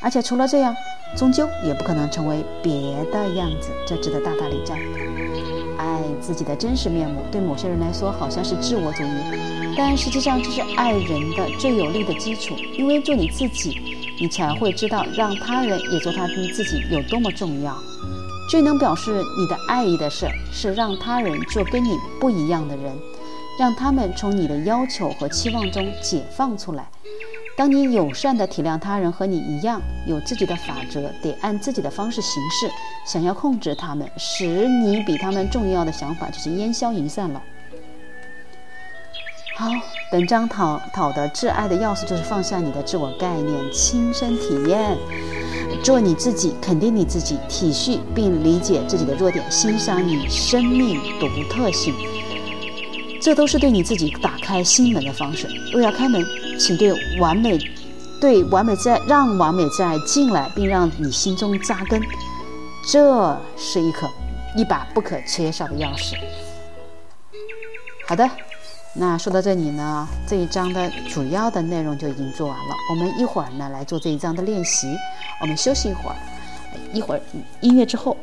[0.00, 0.74] 而且除了这样，
[1.16, 2.72] 终究也不可能成为别
[3.12, 3.70] 的样子。
[3.86, 4.76] 这值得大大礼赞。
[6.20, 13.96] 自己的真实面目，对某些人来说好像是自我主义，但实际上这是爱人的最有力的基础，因为做你自己。
[14.22, 17.74] 你才会知道，让他人也做他们自己有多么重要。
[18.50, 22.92] 最能表示你的爱意的事，是让他人做跟你不一样的人，
[23.58, 26.86] 让他们从你的要求和期望中解放出来。
[27.60, 32.70] 当你友善地体谅他人和你一样有自己的法则，得按自己的方式行事，
[33.04, 37.42] 想要控制他们，使你比他们重要的想法就是烟消云散了。
[39.56, 39.66] 好，
[40.10, 44.96] 本章讨讨的挚爱的钥匙就是放下你的自我概念，亲身体验，
[45.84, 51.92] 做你自己，肯定你自己，体恤并理解自己的弱点，欣赏你生命独特性，
[53.20, 55.46] 这都是对你自己打开心门的方式。
[55.74, 56.24] 若要开门，
[56.60, 57.58] 请对完美，
[58.20, 62.00] 对完美之爱，让完美之爱进来，并让你心中扎根，
[62.92, 64.06] 这是一颗
[64.54, 66.14] 一把不可缺少的钥匙。
[68.06, 68.28] 好的。
[68.92, 72.74] 那说到这里呢，这一章的主要的内容就已经做完了。
[72.90, 74.88] 我们一会儿呢来做这一章的练习。
[75.40, 76.16] 我们休息一会儿，
[76.92, 77.20] 一会儿
[77.60, 78.16] 音乐之后。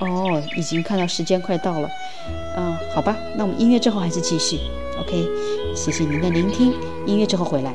[0.00, 1.88] 哦，已经看到时间快到了。
[2.58, 4.58] 嗯，好吧，那我们音乐之后还是继续。
[4.98, 5.26] OK，
[5.80, 6.74] 谢谢您的聆听。
[7.06, 7.74] 音乐之后回来。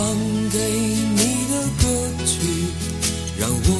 [0.00, 0.16] 唱
[0.48, 1.84] 给你的歌
[2.24, 2.32] 曲，
[3.38, 3.79] 让我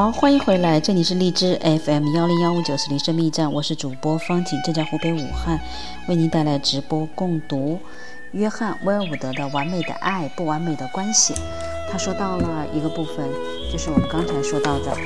[0.00, 5.60] 好，欢迎回来，这里是荔枝 FM 幺零幺五九四零生命驿站，我是主播方景，正在湖北武汉
[6.08, 7.78] 为您带来直播共读
[8.32, 11.34] 约翰威尔伍德的《完美的爱，不完美的关系》。
[11.92, 13.28] 他说到了一个部分，
[13.70, 14.96] 就是我们刚才说到的，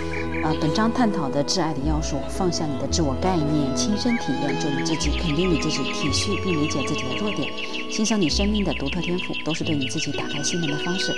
[0.45, 7.51] 呃，本章探讨的挚爱的要素，放下你的自我概念，亲身体验，做你自己，肯定你自己，体恤并理解自己的弱点，
[7.91, 11.13] 欣赏你生命的独特天赋，都是对你自己打开心门的方式。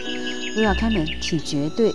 [0.54, 1.92] 若要开门，请绝对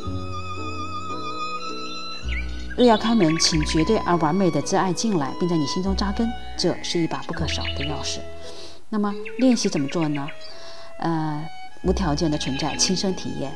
[2.77, 8.19] 若要开门，请绝对而完美的挚爱进来，并在你心中扎根，这是一把不可少的钥匙。
[8.89, 10.27] 那么练习怎么做呢？
[10.99, 11.45] 呃，
[11.83, 13.51] 无条件的存在，亲身体验。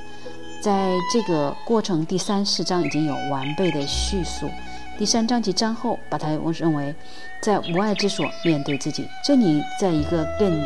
[0.61, 4.49] 在这个过程，第三四章已经有完备的叙述。
[4.97, 6.93] 第三章及章后，把它我认为，
[7.41, 10.61] 在无爱之所面对自己，这里在一个更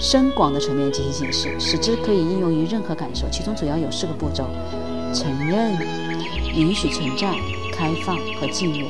[0.00, 3.28] 深广的层面进行解释，使之可以应用于任何感受。
[3.30, 4.48] 其中主要有四个步骤：
[5.14, 6.07] 承认。
[6.54, 7.34] 允许存在、
[7.72, 8.88] 开放和进入。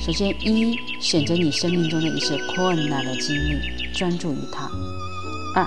[0.00, 4.68] 首先，一、选择你生命中的一次困难的经历，专注于它；
[5.54, 5.64] 二、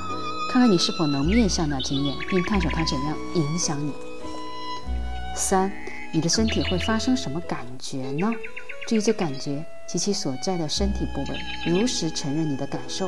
[0.51, 3.91] 看看你是否能面向那经验，并探索它怎样影响你；
[5.36, 5.72] 三、
[6.12, 8.32] 你的身体会发生什么感觉呢？
[8.88, 13.08] 注意这感觉及其所在的身体部位，如实承认你的感受，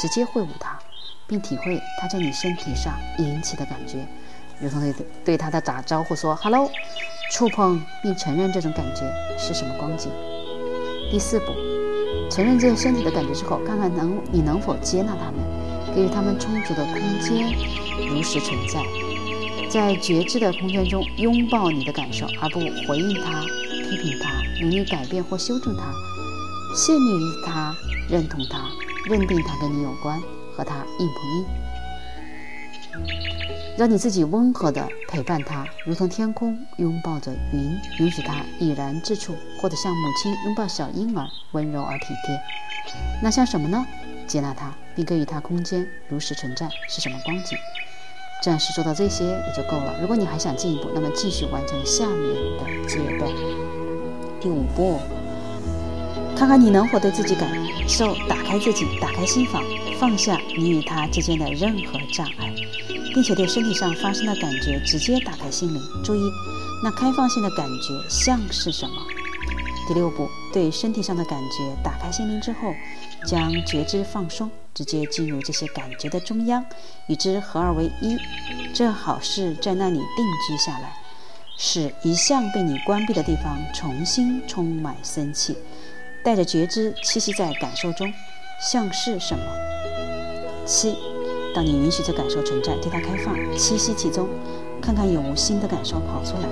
[0.00, 0.78] 直接会晤它，
[1.26, 4.06] 并体会它在你身体上引起的感觉，
[4.62, 4.94] 如同对
[5.24, 6.70] 对他的打招呼说 “hello”。
[7.30, 10.12] 触碰并承认这种感觉是什么光景。
[11.10, 11.46] 第四步，
[12.30, 15.40] 承认这些身体的感觉之后，看看能你能否接纳他们，
[15.96, 17.50] 给予他们充足的空间，
[18.06, 18.84] 如实存在，
[19.70, 24.30] 在觉知的空间中拥抱你的感受，而不回应它、批评它、
[24.62, 25.90] 努力改变或修正它，
[26.76, 27.74] 陷溺于它、
[28.10, 28.68] 认同它、
[29.08, 30.20] 认定它跟你有关，
[30.54, 31.46] 和它硬碰硬。
[33.76, 42.38] 让你自己温和地陪伴他，如同天空拥抱着云，允许他已然之处，或者像母亲拥抱小婴儿，温柔而体贴。
[43.22, 43.84] 那像什么呢？
[44.26, 47.56] 接纳他，并给予他空间，如实存在，是什么光景？
[48.42, 49.98] 暂时做到这些也就够了。
[50.00, 53.30] 如果你还想进一步，那么继续完成下面的阶段。
[54.40, 54.98] 第五步，
[56.36, 57.48] 看看你能否对自己感
[57.88, 59.62] 受打开自己，打开心房，
[60.02, 62.52] 放下你与他之间的任何障碍。
[63.14, 65.80] 并且对身体上发生的感觉直接打开心灵。
[66.02, 66.20] 注意，
[66.82, 68.96] 那开放性的感觉像是什么？
[69.86, 72.74] 第六步，对身体上的感觉打开心灵之后，
[73.26, 76.64] 将觉知放松，直接进入这些感觉的中央，
[77.06, 78.16] 与之合二为一，
[78.74, 80.96] 正好是在那里定居下来，
[81.58, 85.54] 使一向被你关闭的地方重新充满生气，
[86.24, 88.10] 带着觉知栖息在感受中，
[88.70, 89.44] 像是什么？
[90.64, 90.94] 七。
[91.54, 94.28] 当你允许这感受存在，对它开放，栖息其中，
[94.80, 96.48] 看看有无新的感受跑出来，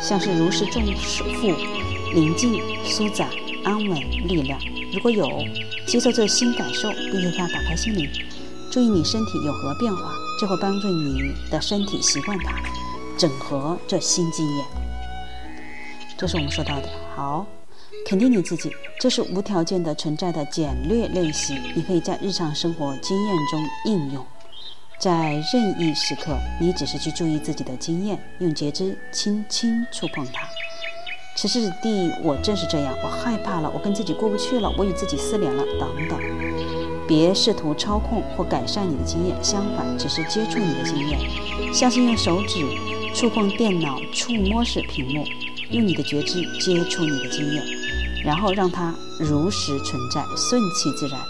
[0.00, 1.52] 像是如释重负、
[2.14, 3.28] 宁静、舒展、
[3.64, 4.58] 安稳、力量。
[4.94, 5.28] 如果有，
[5.86, 8.08] 接受这新感受，并对它打开心灵，
[8.70, 10.10] 注意你身体有何变化，
[10.40, 12.54] 这会帮助你的身体习惯它，
[13.18, 14.64] 整合这新经验。
[16.16, 16.88] 这是我们说到的。
[17.14, 17.44] 好。
[18.04, 24.24] 肯定你自己，这是无条件的存在的简略练习，你可以在日常生活经验中应用。
[24.98, 30.46] 在任意时刻，你只是去注意自己的经验，用觉知轻轻触碰它。
[31.34, 36.20] 此时此地，我正是这样，我害怕了，我跟自己过不去了，我与自己撕连了，等等。
[37.08, 41.18] 别试图操控或改善你的经验，相反，只是接触你的经验，
[41.72, 42.60] 像是用手指
[43.14, 45.24] 触碰电脑触摸式屏幕，
[45.70, 47.83] 用你的觉知接触你的经验。
[48.24, 51.20] 然后让它如实存在，顺其自然。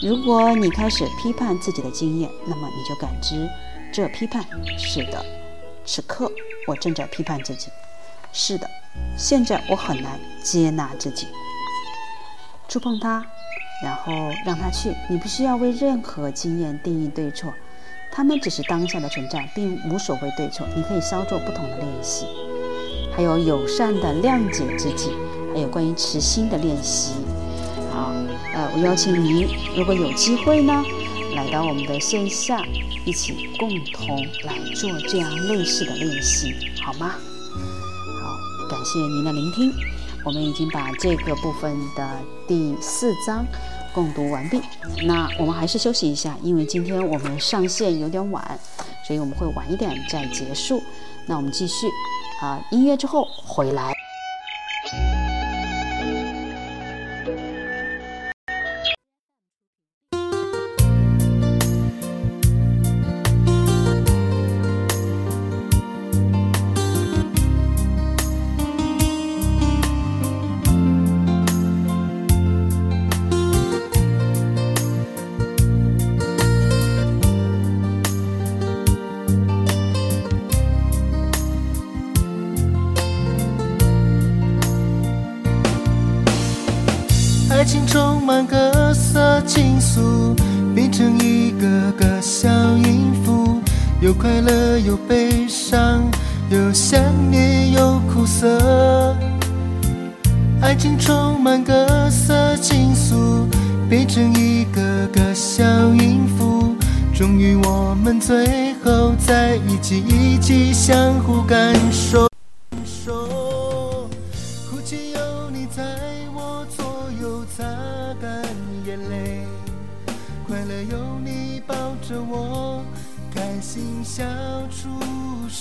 [0.00, 3.48] 如果你开始批判自己的经验，那么你就感知
[3.92, 4.44] 这批判。
[4.78, 5.24] 是的，
[5.84, 6.30] 此刻
[6.66, 7.68] 我正在批判自己。
[8.32, 8.68] 是的，
[9.16, 11.26] 现在我很难接纳自己。
[12.68, 13.24] 触碰它，
[13.84, 14.12] 然后
[14.46, 14.94] 让它去。
[15.10, 17.52] 你不需要为任何经验定义对错，
[18.10, 20.66] 它们只是当下的存在，并无所谓对错。
[20.74, 22.26] 你可以稍作不同的练习，
[23.14, 25.10] 还有友善的谅解自己，
[25.52, 27.12] 还有关于慈心的练习。
[27.92, 28.10] 好，
[28.54, 29.46] 呃，我邀请您，
[29.76, 30.82] 如果有机会呢，
[31.36, 32.62] 来到我们的线下，
[33.04, 37.10] 一起共同来做这样类似的练习，好吗？
[38.20, 39.72] 好，感谢您的聆听。
[40.24, 42.08] 我们已经把这个部分的
[42.46, 43.44] 第四章
[43.92, 44.60] 共读完毕。
[45.04, 48.58] 那我们还是休息一下，因为今天我们上线有点晚，
[49.06, 50.80] 所以我们会晚一点再结束。
[51.26, 51.88] 那我们继续
[52.40, 53.92] 啊，音乐之后回来。
[94.02, 96.02] 有快乐有悲伤，
[96.50, 97.00] 有想
[97.30, 99.16] 念有苦涩。
[100.60, 103.46] 爱情充满各色情愫，
[103.88, 105.62] 变成一个个小
[105.94, 106.74] 音符，
[107.14, 112.31] 终于我们最后在一起，一起相互感受。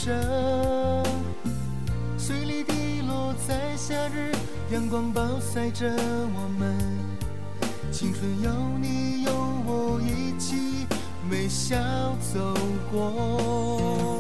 [0.04, 1.04] 声。
[2.18, 4.32] 碎粒滴落在夏日，
[4.74, 5.86] 阳光暴晒着
[6.34, 6.76] 我们，
[7.92, 10.88] 青春有你有我一起
[11.30, 11.78] 微笑
[12.34, 12.56] 走
[12.92, 14.18] 过。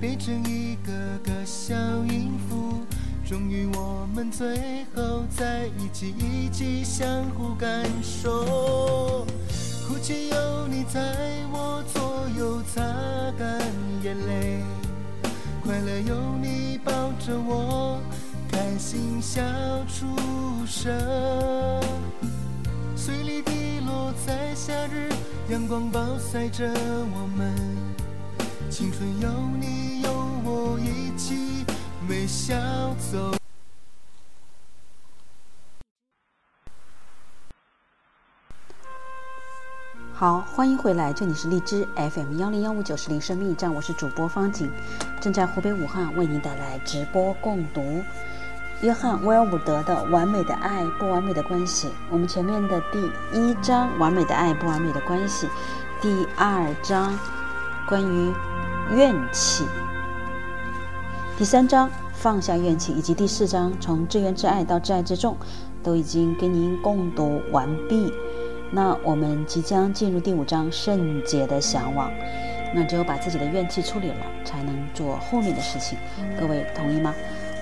[0.00, 0.92] 变成一个
[1.22, 1.74] 个小
[2.06, 2.80] 音符，
[3.22, 9.26] 终于我们最后在一起，一起相互感受。
[9.86, 11.00] 哭泣有你在
[11.52, 12.80] 我左右擦
[13.38, 13.60] 干
[14.02, 14.62] 眼泪，
[15.62, 18.00] 快乐有你抱着我，
[18.50, 19.42] 开心笑
[19.86, 20.06] 出
[20.66, 20.90] 声。
[22.96, 25.10] 碎粒滴落在夏日，
[25.50, 26.72] 阳光暴晒着
[27.12, 27.54] 我们，
[28.70, 29.28] 青春有
[29.60, 29.79] 你
[32.30, 32.54] 笑
[33.10, 33.34] 走。
[40.14, 44.70] 好，欢迎回来，这里是荔枝 FM 幺零幺五九是铃声密站，我是主播方景，
[45.20, 48.00] 正在湖北武汉为您带来直播共读
[48.80, 51.88] 约翰威尔伍德的《完美的爱，不完美的关系》。
[52.10, 55.48] 我们前面的第一章《完美的爱，不完美的关系》，
[56.00, 57.18] 第二章
[57.88, 58.32] 关于
[58.94, 59.66] 怨气，
[61.36, 61.90] 第三章
[62.20, 65.34] 放下怨气，以及第四章从自怨自艾到自爱自重，
[65.82, 68.12] 都已经跟您共读完毕。
[68.70, 72.12] 那我们即将进入第五章圣洁的向往。
[72.74, 75.96] 那只有把自己的怨气处理了，才能做后面的事情。
[76.38, 77.14] 各位同意吗？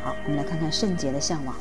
[0.02, 1.54] 好，我们来看看圣洁的向往。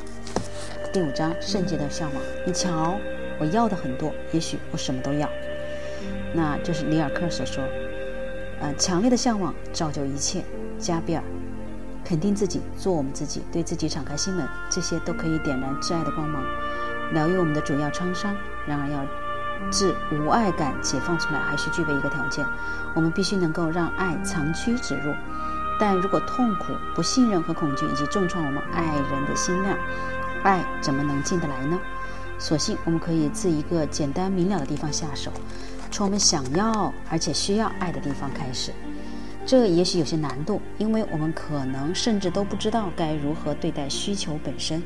[0.92, 2.20] 第五章圣洁的向往。
[2.44, 2.98] 你瞧，
[3.38, 5.28] 我要的很多，也许我什么都要。
[6.34, 7.62] 那这是里尔克所说。
[8.60, 10.42] 呃，强烈的向往造就一切。
[10.80, 11.22] 加比尔，
[12.08, 16.42] 肯定自己，做我们自己，对自己敞开心门，这些都可以点燃挚爱的光芒，
[17.12, 18.34] 疗愈我们的主要创伤。
[18.66, 22.46] 然而要自无爱感解放出来，还需具备一个条件：
[22.94, 25.12] 我们必须能够让爱长驱直入。
[25.78, 29.76] 但如果痛苦、不信任和恐惧以及重创我们爱人的心量，
[30.44, 31.78] 爱怎么能进得来呢？
[32.38, 35.30] 所幸我们可以自一个简单明了的地方下手，
[35.90, 38.72] 从我们想要而且需要爱的地方开始。
[39.48, 44.82] 这也许有些难度，因为我们可能甚至都不知道该如何对待需求本身。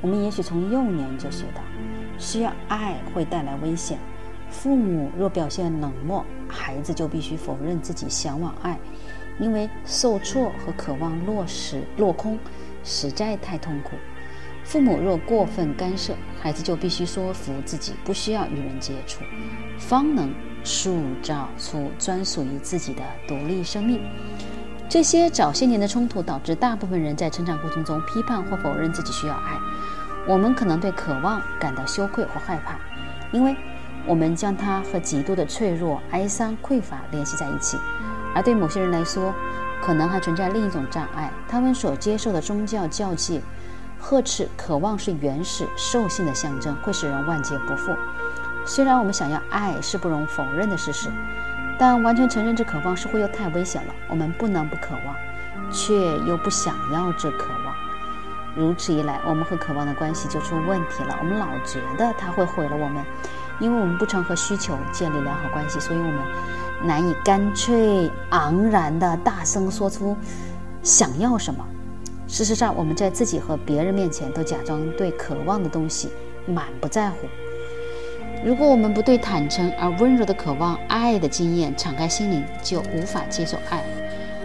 [0.00, 1.60] 我们也许从幼年就学到，
[2.16, 3.98] 需要爱会带来危险。
[4.48, 8.80] 父母若表现冷漠，孩子就必须否认自己向往爱，
[9.38, 12.38] 因为受挫和渴望落实落空
[12.82, 13.90] 实在太痛苦。
[14.64, 19.22] 父母若过分干涉，孩子就必须说服自己不需要与人接触，
[19.78, 20.34] 方能
[20.64, 24.00] 塑造出专属于自己的独立生命。
[24.88, 29.58] 这些早些年的冲突导致大部分人在成长过程中批判或否认自己需要爱。
[30.28, 32.78] 我们可能对渴望感到羞愧或害怕，
[33.32, 33.56] 因为
[34.06, 37.78] 我们将它和极度的脆弱、哀伤、匮乏联系在一起。
[38.34, 39.34] 而对某些人来说，
[39.82, 43.40] 可能还存在另一种障碍，他们所接受的宗教教诫。
[43.98, 47.92] 呵斥渴望是原始兽性的象征，会使人万劫不复。
[48.64, 51.10] 虽然我们想要爱是不容否认的事实，
[51.78, 53.94] 但完全承认这渴望似乎又太危险了。
[54.08, 55.14] 我们不能不渴望，
[55.70, 55.94] 却
[56.26, 57.74] 又不想要这渴望。
[58.54, 61.16] 如此一来，我们和渴望的关系就出问题了。
[61.18, 63.02] 我们老觉得它会毁了我们，
[63.58, 66.20] 因为我们不曾和需求建立良好关系，所以我们
[66.84, 70.16] 难以干脆昂然地大声说出
[70.82, 71.64] 想要什么。
[72.28, 76.10] 事实上，我们在自己和别人面前都假装对渴望的东西
[76.46, 77.16] 满不在乎。
[78.44, 83.84] 如果我们不对坦诚而温柔的渴望爱的经验敞开心灵，就无法接受爱。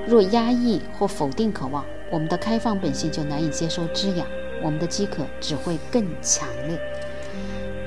[0.06, 4.28] 若压抑或否定渴望，我们的开放本性就难以接受滋养，
[4.62, 6.80] 我们的饥渴只会更强烈。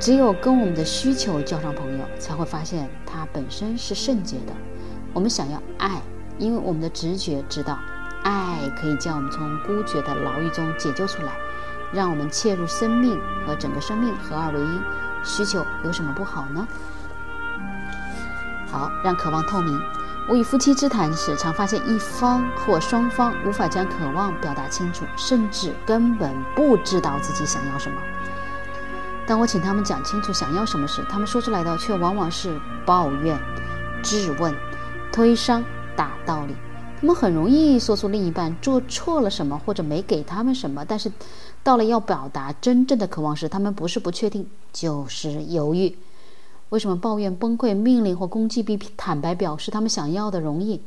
[0.00, 4.52] 只有跟我们的需求交上朋友，才会发现它本身是圣洁的。
[5.12, 6.02] 我们想要爱，
[6.38, 7.78] 因为我们的直觉知道。
[8.22, 11.32] 爱可以将我们从孤绝的牢狱中解救出来，
[11.92, 14.80] 让我们切入生命和整个生命合二为一。
[15.24, 16.66] 需求有什么不好呢？
[18.70, 19.80] 好，让渴望透明。
[20.28, 28.00] 我与夫妻之谈时，常发现一方或双方无法将渴望表达清楚，甚至根本不知道自己想要什么。
[29.26, 33.36] 当我请他们讲清楚想要什么时，他们说出来的却往往是抱怨、
[34.02, 34.54] 质问、
[35.10, 35.64] 推搡、
[35.96, 36.54] 大道理。
[37.00, 41.10] 他们很容易说出另一半做错了什么，或者没给他们什么，但是
[41.62, 45.96] 到了要表达真正的渴望时，他们不是不确定，就是犹豫。
[46.70, 50.80] 为什么抱怨、崩溃、命令或攻击比坦白表示他们想要的容易？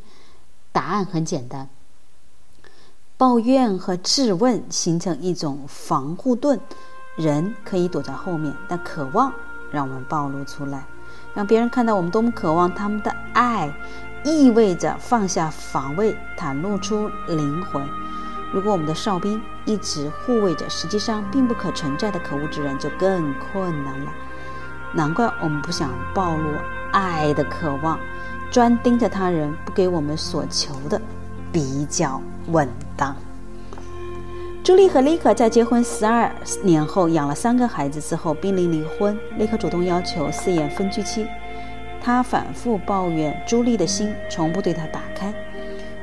[0.71, 1.69] 答案很简单：
[3.17, 6.59] 抱怨和质问形成一种防护盾，
[7.15, 9.32] 人可以躲在后面，但渴望
[9.71, 10.86] 让我们暴露出来，
[11.34, 13.74] 让别人看到我们多么渴望他们的爱。
[14.26, 17.86] 意味着放下防卫，袒露出灵魂。
[18.54, 24.14] 如果我们的哨兵一直护卫着实际上并不可存在的可恶之人，就更困难了。
[24.93, 26.49] 难怪我们不想暴露
[26.91, 27.99] 爱的渴望，
[28.51, 31.01] 专盯着他人，不给我们所求的，
[31.51, 33.16] 比较稳当。
[34.64, 36.32] 朱莉和丽可在结婚十二
[36.62, 41.26] 年后养了三个孩子之后濒临离婚，丽可主动要求试验分居期。
[41.99, 45.34] 他反复抱怨朱莉的心从不对他打开，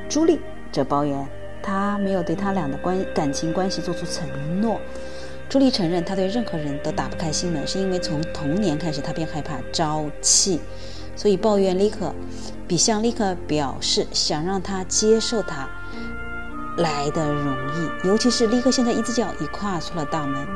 [0.09, 0.37] 朱莉
[0.69, 1.25] 则抱怨
[1.61, 4.27] 他没有对他俩的关感情关系做出承
[4.61, 4.79] 诺。
[5.49, 10.61] 朱莉承认他对任何人都打不开心门，是因为从童年开始他便害怕朝气，
[11.15, 12.13] 所以抱怨立刻
[12.67, 15.67] 比向立刻表示想让他接受他
[16.77, 20.47] 来的容易，尤其是立刻现在一只脚已跨出了大门。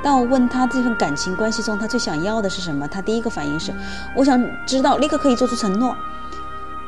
[0.00, 3.74] 当我问他这份感情关系中他最想要的是什么，他第一个反应是：
[4.14, 5.96] 我想知道立刻可以做出承诺。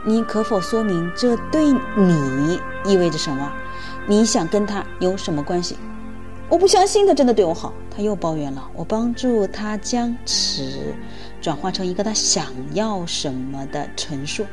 [0.09, 3.53] 你可否说明这对你意味着什么？
[4.07, 5.77] 你想跟他有什么关系？
[6.49, 7.75] 我不相信他真的对我好。
[7.91, 8.71] 他又抱怨了。
[8.73, 10.95] 我帮助他将此
[11.41, 14.47] 转化成一个他想要什么的陈述。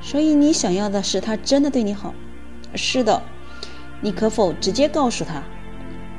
[0.00, 2.14] 所以你想要的是他真的对你好？
[2.74, 3.22] 是的。
[4.00, 5.42] 你可否直接告诉他？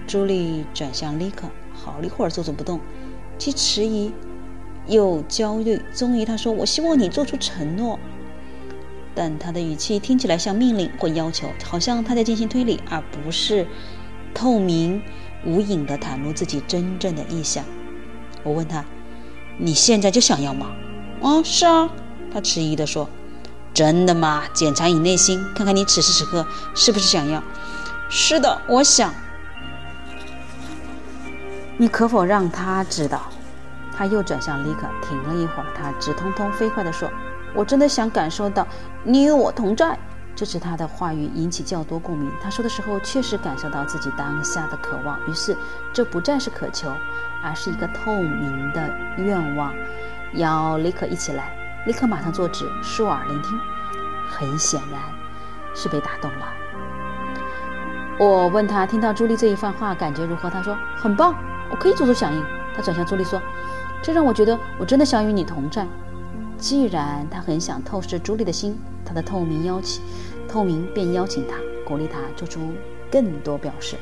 [0.05, 2.79] 朱莉转向立克，好了一会儿坐着不动，
[3.39, 4.13] 既迟疑
[4.85, 5.81] 又焦虑。
[5.91, 7.97] 终于，他说：“我希望你做出承诺。”
[9.15, 13.67] 但他的语气听起来像命令或要求，好像他在进行推理，而不是
[14.33, 15.01] 透明
[15.45, 17.63] 无影的袒露自己真正的意向。
[18.43, 18.83] 我问他
[19.57, 20.67] ：“你现在就想要吗
[21.21, 21.89] ？”“啊，是啊。”
[22.33, 23.09] 他迟疑地说。
[23.73, 24.43] “真的吗？
[24.53, 26.45] 检查你内心，看看你此时此刻
[26.75, 27.41] 是不是想要。
[28.07, 29.11] ”“是的，我想。”
[31.77, 33.31] 你可否让他知道？
[33.95, 37.09] 他又转向丽可，停了一会儿，他直通通飞快地说
[37.55, 38.67] ：“我真的想感受到
[39.03, 39.97] 你与我同在。”
[40.35, 42.31] 这次他的话语引起较多共鸣。
[42.41, 45.55] 他说的时候确实感受到自己当下的渴望，于是
[45.93, 46.91] 这不再是渴求，
[47.43, 49.71] 而是一个透明的愿望。
[50.33, 53.59] 邀丽可一起来，立刻马上坐直，竖耳聆听。
[54.27, 54.99] 很显然
[55.75, 56.47] 是被打动了。
[58.17, 60.49] 我问他听到朱莉这一番话感觉如何？
[60.49, 61.35] 他说很棒，
[61.69, 62.43] 我可以做出响应。
[62.75, 63.39] 他转向朱莉说
[64.01, 65.87] ：“这让我觉得我真的想与你同在。”
[66.63, 70.01] 既然他很想透视朱莉的心，他的透明邀请，
[70.47, 72.61] 透明便邀请他，鼓励他做出
[73.11, 73.97] 更多表示。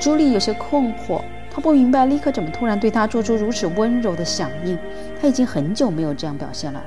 [0.00, 1.20] 朱莉有些困惑，
[1.50, 4.78] 她不明白立刻怎么突然对他做出如此温柔的响应。
[5.20, 6.82] 他已经很久没有这样表现了。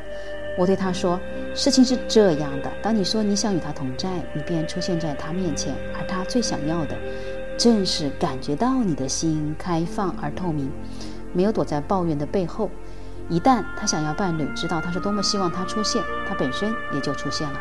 [0.58, 1.20] 我对他说
[1.54, 6.96] ：“事情是这样的，当你说你想与他同在，你便出现在他面前，而他最想要的，
[7.56, 10.72] 正是感觉到你的心开放而透明，
[11.34, 12.68] 没有躲在抱怨的背后。
[13.30, 17.60] 一旦他想要伴侣知道他是多么希望他出现，他本身也就出现了。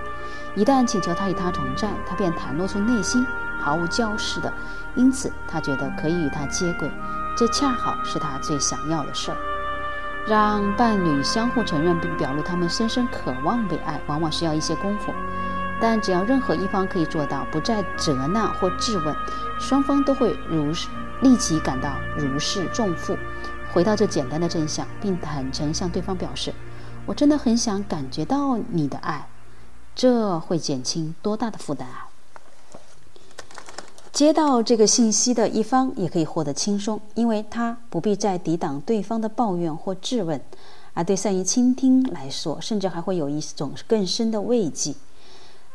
[0.54, 3.26] 一旦请求他与他同在，他便袒露出内心，
[3.58, 4.52] 毫无矫饰的。
[4.94, 6.90] 因此，他觉得可以与他接轨，
[7.36, 9.36] 这恰好是他最想要的事儿。”
[10.28, 15.12] 让伴侣相互承认并表露他们深深渴望被爱，往往需要一些功夫。
[15.80, 19.16] 但只要任何一方可以做到不再责难或质问，
[19.58, 20.70] 双方都会如
[21.22, 23.18] 立即感到如释重负，
[23.72, 26.52] 回到这简单的真相，并坦诚向对方表示
[27.06, 29.28] ：“我真的很想感觉到你的爱。”
[29.94, 32.08] 这会减轻多大的负担啊！
[34.12, 40.40] 接到这个信息的一方也可以获得轻松，因为他不必再抵挡对方的抱怨或质问，
[40.92, 44.94] 而对善于倾听来说，甚至还会有一种更深的慰藉。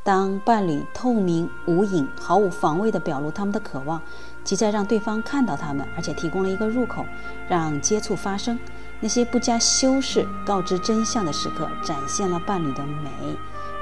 [0.04, 4.02] 当伴侣透明无影、毫无防卫地表露他们的渴望，
[4.48, 7.06] 即在让对方看到他们，而且提供了一个入口，
[7.50, 8.58] 让接触发生。
[9.02, 13.12] 那些不加修饰告知真相的时刻，展现了伴侣的美，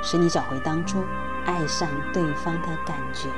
[0.02, 1.04] 使你找回当初
[1.46, 3.30] 爱上对方的感觉。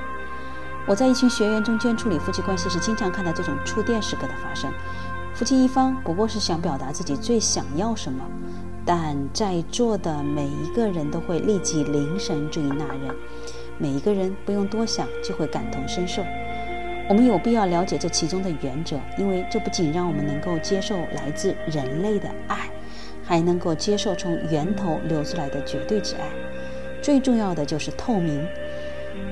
[0.88, 4.72] 我在一群学员中间处理夫妻关系时，经常看到这种触电时刻的发生。
[5.34, 8.24] 夫妻一方不过是想表达自己最想要什么，
[8.86, 13.14] 但在座的每一个人都会立即凝神注意那人，
[13.78, 16.24] 每一个人不用多想就会感同身受。
[17.10, 22.70] 我们有必要了解这其中的原则，因为这不仅让我们能够接受来自人类的爱，
[23.24, 26.22] 还能够接受从源头流出来的绝对之爱。
[27.02, 28.46] 最重要的就是透明。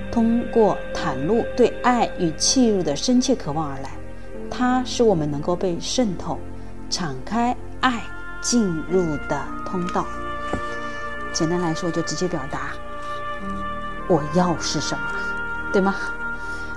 [0.09, 3.91] 通过袒露对爱与契入的深切渴望而来，
[4.49, 6.39] 它是我们能够被渗透、
[6.89, 8.01] 敞开爱
[8.41, 10.05] 进入的通道。
[11.33, 12.71] 简单来说，就直接表达
[14.07, 15.01] 我要是什么，
[15.73, 15.93] 对吗？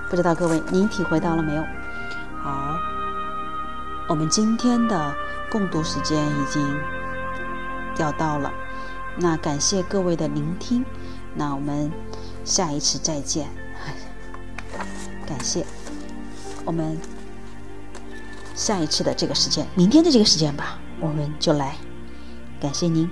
[0.09, 1.63] 不知道各位您体会到了没有？
[2.43, 2.77] 好，
[4.09, 5.15] 我们今天的
[5.51, 6.81] 共读时间已经
[7.99, 8.53] 要到了，
[9.17, 10.85] 那感谢各位的聆听，
[11.35, 11.91] 那我们。
[12.45, 13.47] 下一次再见，
[15.29, 15.67] 感谢
[16.65, 16.99] 我们
[18.55, 21.77] 下一次的这个时间，明天的这个时间吧，我们就来，
[22.59, 23.11] 感谢您。